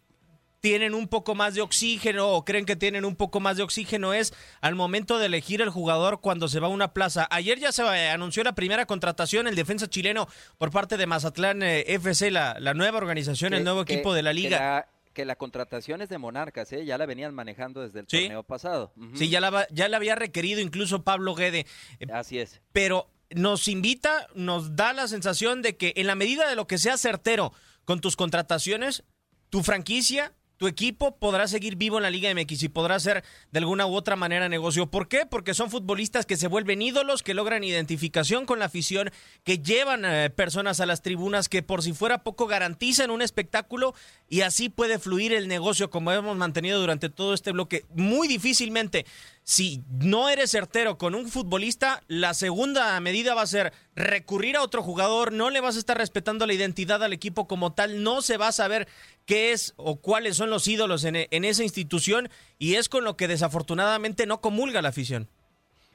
tienen 0.59 0.93
un 0.93 1.07
poco 1.07 1.33
más 1.33 1.55
de 1.55 1.61
oxígeno 1.61 2.29
o 2.29 2.45
creen 2.45 2.65
que 2.65 2.75
tienen 2.75 3.05
un 3.05 3.15
poco 3.15 3.39
más 3.39 3.57
de 3.57 3.63
oxígeno 3.63 4.13
es 4.13 4.33
al 4.61 4.75
momento 4.75 5.17
de 5.17 5.25
elegir 5.25 5.61
el 5.61 5.69
jugador 5.69 6.21
cuando 6.21 6.47
se 6.47 6.59
va 6.59 6.67
a 6.67 6.69
una 6.69 6.93
plaza. 6.93 7.27
Ayer 7.31 7.59
ya 7.59 7.71
se 7.71 7.81
anunció 7.81 8.43
la 8.43 8.53
primera 8.53 8.85
contratación, 8.85 9.47
el 9.47 9.55
defensa 9.55 9.89
chileno 9.89 10.27
por 10.59 10.69
parte 10.69 10.95
de 10.97 11.07
Mazatlán 11.07 11.63
eh, 11.63 11.85
FC, 11.87 12.29
la, 12.29 12.57
la, 12.59 12.75
nueva 12.75 12.99
organización, 12.99 13.55
el 13.55 13.63
nuevo 13.63 13.81
equipo 13.81 14.13
de 14.13 14.21
la 14.21 14.31
liga 14.31 14.87
que 15.15 15.25
la 15.25 15.37
contratación 15.37 16.01
es 16.01 16.09
de 16.09 16.19
Monarcas, 16.19 16.71
¿eh? 16.73 16.85
ya 16.85 16.99
la 16.99 17.07
venían 17.07 17.33
manejando 17.33 17.81
desde 17.81 18.01
el 18.01 18.05
torneo 18.05 18.43
pasado. 18.43 18.93
Sí, 19.15 19.29
ya 19.29 19.39
la, 19.39 19.65
ya 19.71 19.87
la 19.87 19.97
había 19.97 20.13
requerido 20.13 20.59
incluso 20.59 21.03
Pablo 21.03 21.33
Guede. 21.33 21.65
Eh, 21.99 22.07
Así 22.11 22.37
es. 22.37 22.61
Pero 22.73 23.07
nos 23.29 23.67
invita, 23.67 24.27
nos 24.35 24.75
da 24.75 24.93
la 24.93 25.07
sensación 25.07 25.61
de 25.61 25.77
que 25.77 25.93
en 25.95 26.07
la 26.07 26.15
medida 26.15 26.47
de 26.47 26.55
lo 26.55 26.67
que 26.67 26.77
sea 26.77 26.97
certero 26.97 27.53
con 27.85 28.01
tus 28.01 28.15
contrataciones, 28.15 29.03
tu 29.49 29.63
franquicia 29.63 30.33
tu 30.57 30.67
equipo 30.67 31.17
podrá 31.17 31.47
seguir 31.47 31.75
vivo 31.75 31.97
en 31.97 32.03
la 32.03 32.09
Liga 32.09 32.33
MX 32.33 32.63
y 32.63 32.69
podrá 32.69 32.97
ser 32.99 33.23
de 33.51 33.59
alguna 33.59 33.87
u 33.87 33.93
otra 33.93 34.15
manera 34.15 34.47
negocio. 34.47 34.87
¿Por 34.87 35.09
qué? 35.09 35.25
Porque 35.25 35.53
son 35.53 35.69
futbolistas 35.69 36.25
que 36.25 36.37
se 36.37 36.47
vuelven 36.47 36.81
ídolos, 36.81 37.23
que 37.23 37.33
logran 37.33 37.63
identificación 37.63 38.45
con 38.45 38.59
la 38.59 38.65
afición, 38.65 39.11
que 39.43 39.59
llevan 39.59 40.05
eh, 40.05 40.29
personas 40.29 40.79
a 40.79 40.85
las 40.85 41.01
tribunas, 41.01 41.49
que 41.49 41.61
por 41.61 41.83
si 41.83 41.91
fuera 41.91 42.23
poco 42.23 42.47
garantizan 42.47 43.11
un 43.11 43.21
espectáculo 43.21 43.95
y 44.29 44.41
así 44.41 44.69
puede 44.69 44.97
fluir 44.97 45.33
el 45.33 45.49
negocio 45.49 45.89
como 45.89 46.13
hemos 46.13 46.37
mantenido 46.37 46.79
durante 46.79 47.09
todo 47.09 47.33
este 47.33 47.51
bloque. 47.51 47.85
Muy 47.93 48.29
difícilmente 48.29 49.05
si 49.45 49.83
no 50.01 50.27
eres 50.27 50.49
certero 50.49 50.97
con 50.97 51.13
un 51.13 51.29
futbolista, 51.29 52.01
la 52.07 52.33
segunda 52.33 52.99
medida 52.99 53.35
va 53.35 53.43
a 53.43 53.47
ser 53.47 53.73
recurrir 53.95 54.57
a 54.57 54.63
otro 54.63 54.81
jugador, 54.81 55.31
no 55.31 55.51
le 55.51 55.61
vas 55.61 55.75
a 55.75 55.79
estar 55.79 55.95
respetando 55.95 56.47
la 56.47 56.53
identidad 56.55 57.03
al 57.03 57.13
equipo 57.13 57.47
como 57.47 57.71
tal, 57.71 58.01
no 58.01 58.23
se 58.23 58.37
va 58.37 58.47
a 58.47 58.51
saber 58.51 58.87
qué 59.27 59.51
es 59.51 59.75
o 59.77 59.97
cuáles 59.97 60.35
son 60.35 60.49
los 60.49 60.67
ídolos 60.67 61.03
en, 61.03 61.27
en 61.29 61.45
esa 61.45 61.61
institución 61.61 62.27
y 62.57 62.73
es 62.73 62.89
con 62.89 63.03
lo 63.03 63.17
que 63.17 63.27
desafortunadamente 63.27 64.25
no 64.25 64.41
comulga 64.41 64.81
la 64.81 64.89
afición. 64.89 65.29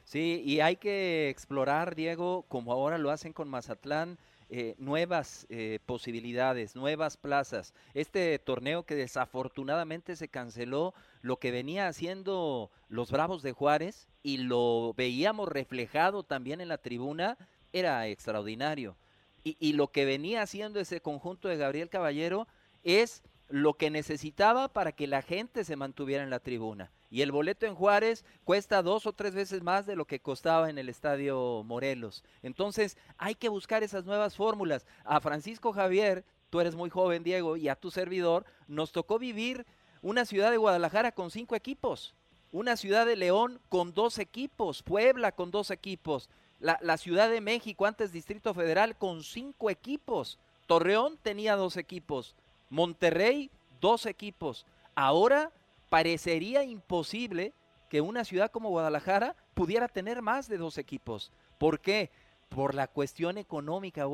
Sí, 0.04 0.42
y 0.46 0.60
hay 0.60 0.76
que 0.76 1.28
explorar, 1.28 1.96
Diego, 1.96 2.44
como 2.46 2.72
ahora 2.72 2.98
lo 2.98 3.10
hacen 3.10 3.32
con 3.32 3.48
Mazatlán, 3.48 4.16
eh, 4.52 4.74
nuevas 4.78 5.46
eh, 5.48 5.78
posibilidades, 5.86 6.74
nuevas 6.74 7.16
plazas. 7.16 7.72
Este 7.94 8.36
torneo 8.40 8.82
que 8.82 8.96
desafortunadamente 8.96 10.16
se 10.16 10.26
canceló, 10.26 10.92
lo 11.22 11.38
que 11.38 11.52
venía 11.52 11.86
haciendo 11.86 12.72
los 12.88 13.12
Bravos 13.12 13.42
de 13.42 13.52
Juárez 13.52 14.08
y 14.24 14.38
lo 14.38 14.92
veíamos 14.96 15.48
reflejado 15.48 16.24
también 16.24 16.60
en 16.60 16.66
la 16.66 16.78
tribuna, 16.78 17.38
era 17.72 18.08
extraordinario. 18.08 18.96
Y, 19.44 19.56
y 19.60 19.74
lo 19.74 19.92
que 19.92 20.04
venía 20.04 20.42
haciendo 20.42 20.80
ese 20.80 21.00
conjunto 21.00 21.46
de 21.46 21.56
Gabriel 21.56 21.88
Caballero 21.88 22.48
es 22.82 23.22
lo 23.48 23.74
que 23.74 23.90
necesitaba 23.90 24.66
para 24.72 24.90
que 24.90 25.06
la 25.06 25.22
gente 25.22 25.62
se 25.62 25.76
mantuviera 25.76 26.24
en 26.24 26.30
la 26.30 26.40
tribuna. 26.40 26.90
Y 27.10 27.22
el 27.22 27.32
boleto 27.32 27.66
en 27.66 27.74
Juárez 27.74 28.24
cuesta 28.44 28.82
dos 28.82 29.04
o 29.06 29.12
tres 29.12 29.34
veces 29.34 29.62
más 29.62 29.84
de 29.84 29.96
lo 29.96 30.04
que 30.04 30.20
costaba 30.20 30.70
en 30.70 30.78
el 30.78 30.88
Estadio 30.88 31.64
Morelos. 31.64 32.22
Entonces 32.42 32.96
hay 33.18 33.34
que 33.34 33.48
buscar 33.48 33.82
esas 33.82 34.04
nuevas 34.04 34.36
fórmulas. 34.36 34.86
A 35.04 35.20
Francisco 35.20 35.72
Javier, 35.72 36.24
tú 36.50 36.60
eres 36.60 36.76
muy 36.76 36.88
joven, 36.88 37.24
Diego, 37.24 37.56
y 37.56 37.68
a 37.68 37.74
tu 37.74 37.90
servidor, 37.90 38.44
nos 38.68 38.92
tocó 38.92 39.18
vivir 39.18 39.66
una 40.02 40.24
ciudad 40.24 40.50
de 40.52 40.56
Guadalajara 40.56 41.12
con 41.12 41.30
cinco 41.30 41.56
equipos, 41.56 42.14
una 42.52 42.76
ciudad 42.76 43.06
de 43.06 43.16
León 43.16 43.60
con 43.68 43.92
dos 43.92 44.18
equipos, 44.18 44.82
Puebla 44.82 45.32
con 45.32 45.50
dos 45.50 45.70
equipos, 45.70 46.30
la, 46.60 46.96
Ciudad 46.98 47.30
de 47.30 47.40
México, 47.40 47.86
antes 47.86 48.12
Distrito 48.12 48.52
Federal, 48.52 48.96
con 48.96 49.22
cinco 49.22 49.70
equipos. 49.70 50.38
Torreón 50.66 51.18
tenía 51.22 51.56
dos 51.56 51.76
equipos, 51.76 52.36
Monterrey, 52.68 53.50
dos 53.80 54.06
equipos. 54.06 54.66
Ahora 54.94 55.50
parecería 55.90 56.64
imposible 56.64 57.52
que 57.90 58.00
una 58.00 58.24
ciudad 58.24 58.50
como 58.50 58.70
Guadalajara 58.70 59.36
pudiera 59.52 59.88
tener 59.88 60.22
más 60.22 60.48
de 60.48 60.56
dos 60.56 60.78
equipos. 60.78 61.32
¿Por 61.58 61.80
qué? 61.80 62.10
Por 62.48 62.74
la 62.74 62.86
cuestión 62.86 63.36
económica. 63.36 64.06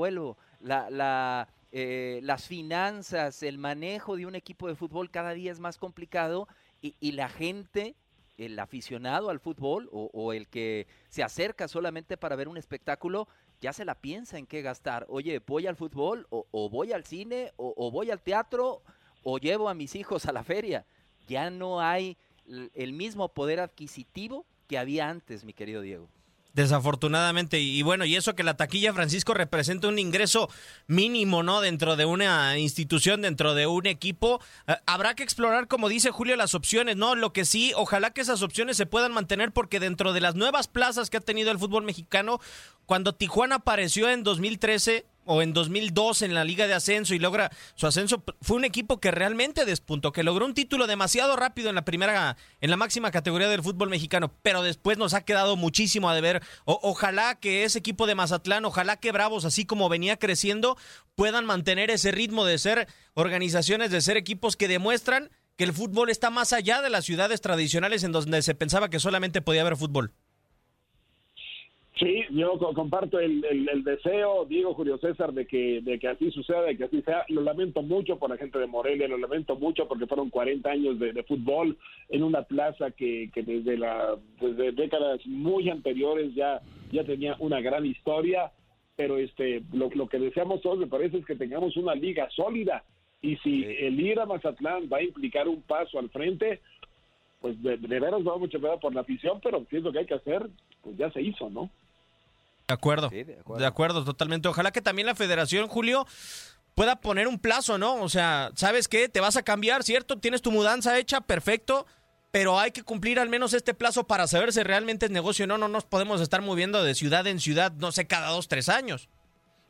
La, 0.60 1.48
eh, 1.70 2.20
las 2.22 2.46
finanzas, 2.46 3.42
el 3.42 3.58
manejo 3.58 4.16
de 4.16 4.26
un 4.26 4.34
equipo 4.34 4.66
de 4.66 4.74
fútbol 4.74 5.10
cada 5.10 5.34
día 5.34 5.52
es 5.52 5.60
más 5.60 5.76
complicado 5.76 6.48
y, 6.80 7.12
la 7.12 7.28
gente, 7.28 7.96
el 8.38 8.58
aficionado 8.58 9.28
al 9.28 9.40
fútbol 9.40 9.88
o, 9.92 10.32
el 10.32 10.48
que 10.48 10.86
se 11.08 11.22
acerca 11.22 11.68
solamente 11.68 12.16
para 12.16 12.36
ver 12.36 12.48
un 12.48 12.56
espectáculo, 12.56 13.28
ya 13.60 13.72
se 13.72 13.84
la 13.84 13.96
piensa 13.96 14.38
en 14.38 14.46
qué 14.46 14.62
gastar. 14.62 15.04
Oye, 15.08 15.40
voy 15.46 15.66
al 15.66 15.76
fútbol 15.76 16.26
o, 16.30 16.70
voy 16.70 16.92
al 16.92 17.04
cine 17.04 17.52
o, 17.56 17.90
voy 17.90 18.10
al 18.10 18.22
teatro 18.22 18.82
o 19.22 19.38
llevo 19.38 19.68
a 19.68 19.74
mis 19.74 19.96
hijos 19.96 20.26
a 20.26 20.32
la 20.32 20.44
feria. 20.44 20.86
Ya 21.26 21.50
no 21.50 21.80
hay 21.80 22.16
el 22.74 22.92
mismo 22.92 23.28
poder 23.28 23.60
adquisitivo 23.60 24.46
que 24.68 24.78
había 24.78 25.08
antes, 25.08 25.44
mi 25.44 25.52
querido 25.52 25.80
Diego. 25.82 26.08
Desafortunadamente, 26.56 27.60
y, 27.60 27.82
bueno, 27.82 28.06
y 28.06 28.16
eso 28.16 28.34
que 28.34 28.42
la 28.42 28.56
taquilla 28.56 28.94
Francisco 28.94 29.34
representa 29.34 29.88
un 29.88 29.98
ingreso 29.98 30.48
mínimo, 30.86 31.42
¿no? 31.42 31.60
Dentro 31.60 31.96
de 31.96 32.06
una 32.06 32.56
institución, 32.56 33.20
dentro 33.20 33.52
de 33.52 33.66
un 33.66 33.84
equipo, 33.84 34.40
eh, 34.66 34.74
habrá 34.86 35.14
que 35.14 35.22
explorar, 35.22 35.68
como 35.68 35.90
dice 35.90 36.12
Julio, 36.12 36.34
las 36.34 36.54
opciones, 36.54 36.96
¿no? 36.96 37.14
Lo 37.14 37.34
que 37.34 37.44
sí, 37.44 37.74
ojalá 37.76 38.10
que 38.10 38.22
esas 38.22 38.40
opciones 38.40 38.78
se 38.78 38.86
puedan 38.86 39.12
mantener 39.12 39.52
porque 39.52 39.80
dentro 39.80 40.14
de 40.14 40.22
las 40.22 40.34
nuevas 40.34 40.66
plazas 40.66 41.10
que 41.10 41.18
ha 41.18 41.20
tenido 41.20 41.50
el 41.50 41.58
fútbol 41.58 41.84
mexicano, 41.84 42.40
cuando 42.86 43.14
Tijuana 43.14 43.56
apareció 43.56 44.08
en 44.08 44.22
2013, 44.22 45.04
o 45.26 45.42
en 45.42 45.52
2002 45.52 46.22
en 46.22 46.34
la 46.34 46.44
Liga 46.44 46.66
de 46.66 46.74
Ascenso 46.74 47.14
y 47.14 47.18
logra 47.18 47.50
su 47.74 47.86
ascenso, 47.86 48.24
fue 48.40 48.56
un 48.56 48.64
equipo 48.64 48.98
que 49.00 49.10
realmente 49.10 49.64
despuntó, 49.64 50.12
que 50.12 50.22
logró 50.22 50.46
un 50.46 50.54
título 50.54 50.86
demasiado 50.86 51.36
rápido 51.36 51.68
en 51.68 51.74
la 51.74 51.84
primera, 51.84 52.36
en 52.60 52.70
la 52.70 52.76
máxima 52.76 53.10
categoría 53.10 53.48
del 53.48 53.62
fútbol 53.62 53.90
mexicano, 53.90 54.32
pero 54.42 54.62
después 54.62 54.96
nos 54.98 55.14
ha 55.14 55.24
quedado 55.24 55.56
muchísimo 55.56 56.08
a 56.08 56.14
deber. 56.14 56.42
ojalá 56.64 57.38
que 57.38 57.64
ese 57.64 57.78
equipo 57.78 58.06
de 58.06 58.14
Mazatlán, 58.14 58.64
ojalá 58.64 58.96
que 58.96 59.12
Bravos, 59.12 59.44
así 59.44 59.66
como 59.66 59.88
venía 59.88 60.16
creciendo, 60.18 60.78
puedan 61.14 61.44
mantener 61.44 61.90
ese 61.90 62.12
ritmo 62.12 62.44
de 62.44 62.58
ser 62.58 62.88
organizaciones, 63.14 63.90
de 63.90 64.00
ser 64.00 64.16
equipos 64.16 64.56
que 64.56 64.68
demuestran 64.68 65.30
que 65.56 65.64
el 65.64 65.72
fútbol 65.72 66.10
está 66.10 66.30
más 66.30 66.52
allá 66.52 66.82
de 66.82 66.90
las 66.90 67.04
ciudades 67.04 67.40
tradicionales 67.40 68.04
en 68.04 68.12
donde 68.12 68.42
se 68.42 68.54
pensaba 68.54 68.90
que 68.90 69.00
solamente 69.00 69.42
podía 69.42 69.62
haber 69.62 69.76
fútbol. 69.76 70.12
Sí, 71.98 72.24
yo 72.28 72.58
comparto 72.74 73.18
el, 73.18 73.40
deseo, 73.82 74.44
Diego 74.44 74.74
Julio 74.74 74.98
César, 74.98 75.32
de 75.32 75.46
que, 75.46 75.80
de 75.80 75.98
que 75.98 76.08
así 76.08 76.30
suceda, 76.30 76.60
de 76.60 76.76
que 76.76 76.84
así 76.84 77.00
sea. 77.00 77.24
Lo 77.28 77.40
lamento 77.40 77.80
mucho 77.80 78.18
por 78.18 78.28
la 78.28 78.36
gente 78.36 78.58
de 78.58 78.66
Morelia, 78.66 79.08
lo 79.08 79.16
lamento 79.16 79.56
mucho 79.56 79.88
porque 79.88 80.06
fueron 80.06 80.28
40 80.28 80.70
años 80.70 80.98
de, 80.98 81.22
fútbol 81.22 81.78
en 82.10 82.22
una 82.22 82.42
plaza 82.42 82.90
que, 82.90 83.30
que 83.32 83.42
desde, 83.42 83.78
la, 83.78 84.14
desde 84.38 84.72
décadas 84.72 85.26
muy 85.26 85.70
anteriores 85.70 86.34
ya, 86.34 86.60
ya 86.92 87.02
tenía 87.04 87.34
una 87.38 87.62
gran 87.62 87.86
historia. 87.86 88.52
Pero 88.94 89.16
este, 89.16 89.62
lo, 89.72 89.88
lo 89.88 90.06
que 90.06 90.18
deseamos 90.18 90.60
todos, 90.60 90.78
me 90.78 90.86
parece, 90.86 91.16
es 91.16 91.24
que 91.24 91.34
tengamos 91.34 91.78
una 91.78 91.94
liga 91.94 92.28
sólida. 92.30 92.84
Y 93.22 93.36
si 93.36 93.64
el 93.64 93.98
ir 93.98 94.20
a 94.20 94.26
Mazatlán 94.26 94.90
va 94.92 94.98
a 94.98 95.02
implicar 95.02 95.48
un 95.48 95.62
paso 95.62 95.98
al 95.98 96.10
frente, 96.10 96.60
pues 97.40 97.62
de, 97.62 97.78
de 97.78 98.00
veras 98.00 98.20
va 98.20 98.36
mucho 98.36 98.60
pedo 98.60 98.78
por 98.80 98.94
la 98.94 99.00
afición, 99.00 99.40
pero 99.42 99.64
si 99.70 99.76
es 99.76 99.82
lo 99.82 99.92
que 99.92 100.00
hay 100.00 100.06
que 100.06 100.14
hacer, 100.14 100.46
pues 100.82 100.94
ya 100.98 101.10
se 101.10 101.22
hizo, 101.22 101.48
¿no? 101.48 101.70
De 102.68 102.74
acuerdo, 102.74 103.10
de 103.10 103.66
acuerdo. 103.66 104.04
totalmente. 104.04 104.48
Ojalá 104.48 104.72
que 104.72 104.82
también 104.82 105.06
la 105.06 105.14
federación, 105.14 105.68
Julio, 105.68 106.04
pueda 106.74 107.00
poner 107.00 107.28
un 107.28 107.38
plazo, 107.38 107.78
¿no? 107.78 108.02
O 108.02 108.08
sea, 108.08 108.50
¿sabes 108.56 108.88
qué? 108.88 109.08
Te 109.08 109.20
vas 109.20 109.36
a 109.36 109.42
cambiar, 109.42 109.84
¿cierto? 109.84 110.18
Tienes 110.18 110.42
tu 110.42 110.50
mudanza 110.50 110.98
hecha, 110.98 111.20
perfecto, 111.20 111.86
pero 112.32 112.58
hay 112.58 112.72
que 112.72 112.82
cumplir 112.82 113.20
al 113.20 113.28
menos 113.28 113.54
este 113.54 113.72
plazo 113.72 114.06
para 114.08 114.26
saber 114.26 114.52
si 114.52 114.62
realmente 114.62 115.06
es 115.06 115.12
negocio 115.12 115.46
no. 115.46 115.58
No 115.58 115.68
nos 115.68 115.84
podemos 115.84 116.20
estar 116.20 116.42
moviendo 116.42 116.82
de 116.82 116.94
ciudad 116.96 117.26
en 117.28 117.38
ciudad, 117.38 117.72
no 117.72 117.92
sé, 117.92 118.06
cada 118.08 118.30
dos, 118.30 118.48
tres 118.48 118.68
años. 118.68 119.08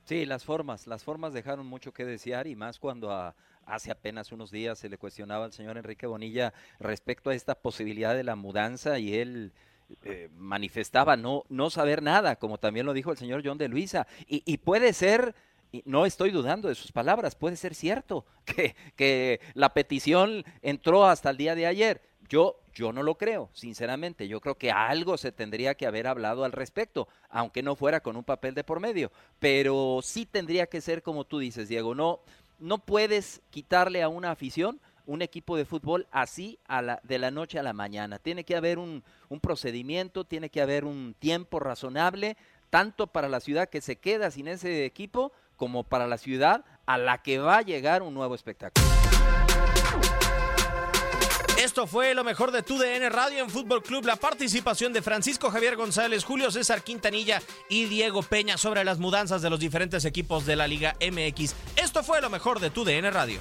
Sí, 0.04 0.24
las 0.24 0.44
formas, 0.44 0.87
las 0.87 1.04
formas 1.04 1.35
dejaron 1.35 1.66
mucho 1.66 1.92
que 1.92 2.04
desear 2.04 2.46
y 2.46 2.56
más 2.56 2.78
cuando 2.78 3.35
hace 3.66 3.90
apenas 3.90 4.32
unos 4.32 4.50
días 4.50 4.78
se 4.78 4.88
le 4.88 4.96
cuestionaba 4.96 5.44
al 5.44 5.52
señor 5.52 5.76
Enrique 5.76 6.06
Bonilla 6.06 6.54
respecto 6.78 7.28
a 7.28 7.35
esta 7.35 7.56
posibilidad 7.56 8.14
de 8.14 8.24
la 8.24 8.37
mudanza 8.37 8.98
y 8.98 9.16
él 9.16 9.52
eh, 10.03 10.29
manifestaba 10.37 11.16
no, 11.16 11.44
no 11.49 11.70
saber 11.70 12.03
nada, 12.03 12.37
como 12.37 12.59
también 12.59 12.87
lo 12.87 12.92
dijo 12.92 13.12
el 13.12 13.18
señor 13.18 13.42
John 13.44 13.59
de 13.59 13.68
Luisa. 13.68 14.07
Y, 14.27 14.57
puede 14.59 14.92
ser, 14.92 15.35
no 15.85 16.07
estoy 16.07 16.31
dudando 16.31 16.68
de 16.68 16.75
sus 16.75 16.92
palabras, 16.92 17.35
puede 17.37 17.57
ser 17.57 17.75
cierto 17.75 18.25
que, 18.44 18.75
que 18.96 19.40
la 19.55 19.72
petición 19.75 20.44
entró 20.62 21.07
hasta 21.07 21.31
el 21.31 21.37
día 21.37 21.55
de 21.55 21.66
ayer. 21.66 22.03
Yo, 22.29 22.61
yo 22.75 22.92
no 22.92 23.03
lo 23.03 23.16
creo, 23.16 23.51
sinceramente. 23.53 24.27
Yo 24.27 24.40
creo 24.40 24.57
que 24.57 24.72
algo 24.72 25.16
se 25.16 25.31
tendría 25.31 25.77
que 25.77 25.87
haber 25.87 26.07
hablado 26.07 26.44
al 26.44 26.53
respecto, 26.53 27.07
aunque 27.29 27.62
no 27.62 27.77
fuera 27.77 28.01
con 28.01 28.16
un 28.16 28.25
papel 28.25 28.55
de 28.55 28.64
por 28.64 28.81
medio. 28.81 29.12
Pero 29.38 30.01
sí 30.03 30.27
tendría 30.27 30.66
que 30.66 30.81
ser 30.81 31.03
como 31.03 31.25
tú 31.25 31.38
dices, 31.38 31.68
Diego. 31.68 31.94
No, 31.94 32.20
no 32.59 32.79
puedes 32.79 33.42
quitarle 33.51 34.03
a 34.03 34.09
una 34.09 34.33
afición 34.33 34.81
un 35.06 35.22
equipo 35.22 35.56
de 35.56 35.64
fútbol 35.64 36.06
así 36.10 36.58
de 37.02 37.18
la 37.18 37.30
noche 37.30 37.58
a 37.58 37.62
la 37.62 37.72
mañana. 37.72 38.18
Tiene 38.18 38.44
que 38.44 38.56
haber 38.56 38.78
un, 38.78 39.02
un 39.28 39.40
procedimiento, 39.40 40.24
tiene 40.24 40.50
que 40.50 40.60
haber 40.60 40.84
un 40.84 41.14
tiempo 41.18 41.60
razonable, 41.60 42.36
tanto 42.70 43.06
para 43.06 43.28
la 43.28 43.40
ciudad 43.40 43.68
que 43.68 43.80
se 43.80 43.96
queda 43.96 44.30
sin 44.30 44.48
ese 44.48 44.84
equipo, 44.84 45.32
como 45.56 45.84
para 45.84 46.06
la 46.06 46.18
ciudad 46.18 46.64
a 46.84 46.98
la 46.98 47.22
que 47.22 47.38
va 47.38 47.58
a 47.58 47.62
llegar 47.62 48.02
un 48.02 48.14
nuevo 48.14 48.34
espectáculo. 48.34 48.86
Esto 51.58 51.86
fue 51.86 52.14
lo 52.14 52.22
mejor 52.22 52.52
de 52.52 52.62
tu 52.62 52.76
DN 52.76 53.08
Radio 53.08 53.42
en 53.42 53.48
Fútbol 53.48 53.82
Club. 53.82 54.04
La 54.04 54.16
participación 54.16 54.92
de 54.92 55.00
Francisco 55.00 55.50
Javier 55.50 55.74
González, 55.74 56.22
Julio 56.22 56.50
César 56.50 56.82
Quintanilla 56.82 57.40
y 57.70 57.86
Diego 57.86 58.22
Peña 58.22 58.58
sobre 58.58 58.84
las 58.84 58.98
mudanzas 58.98 59.40
de 59.40 59.48
los 59.48 59.58
diferentes 59.58 60.04
equipos 60.04 60.44
de 60.44 60.54
la 60.54 60.68
Liga 60.68 60.96
MX. 61.00 61.54
Esto 61.76 62.04
fue 62.04 62.20
lo 62.20 62.28
mejor 62.28 62.60
de 62.60 62.68
tu 62.68 62.84
DN 62.84 63.10
Radio. 63.10 63.40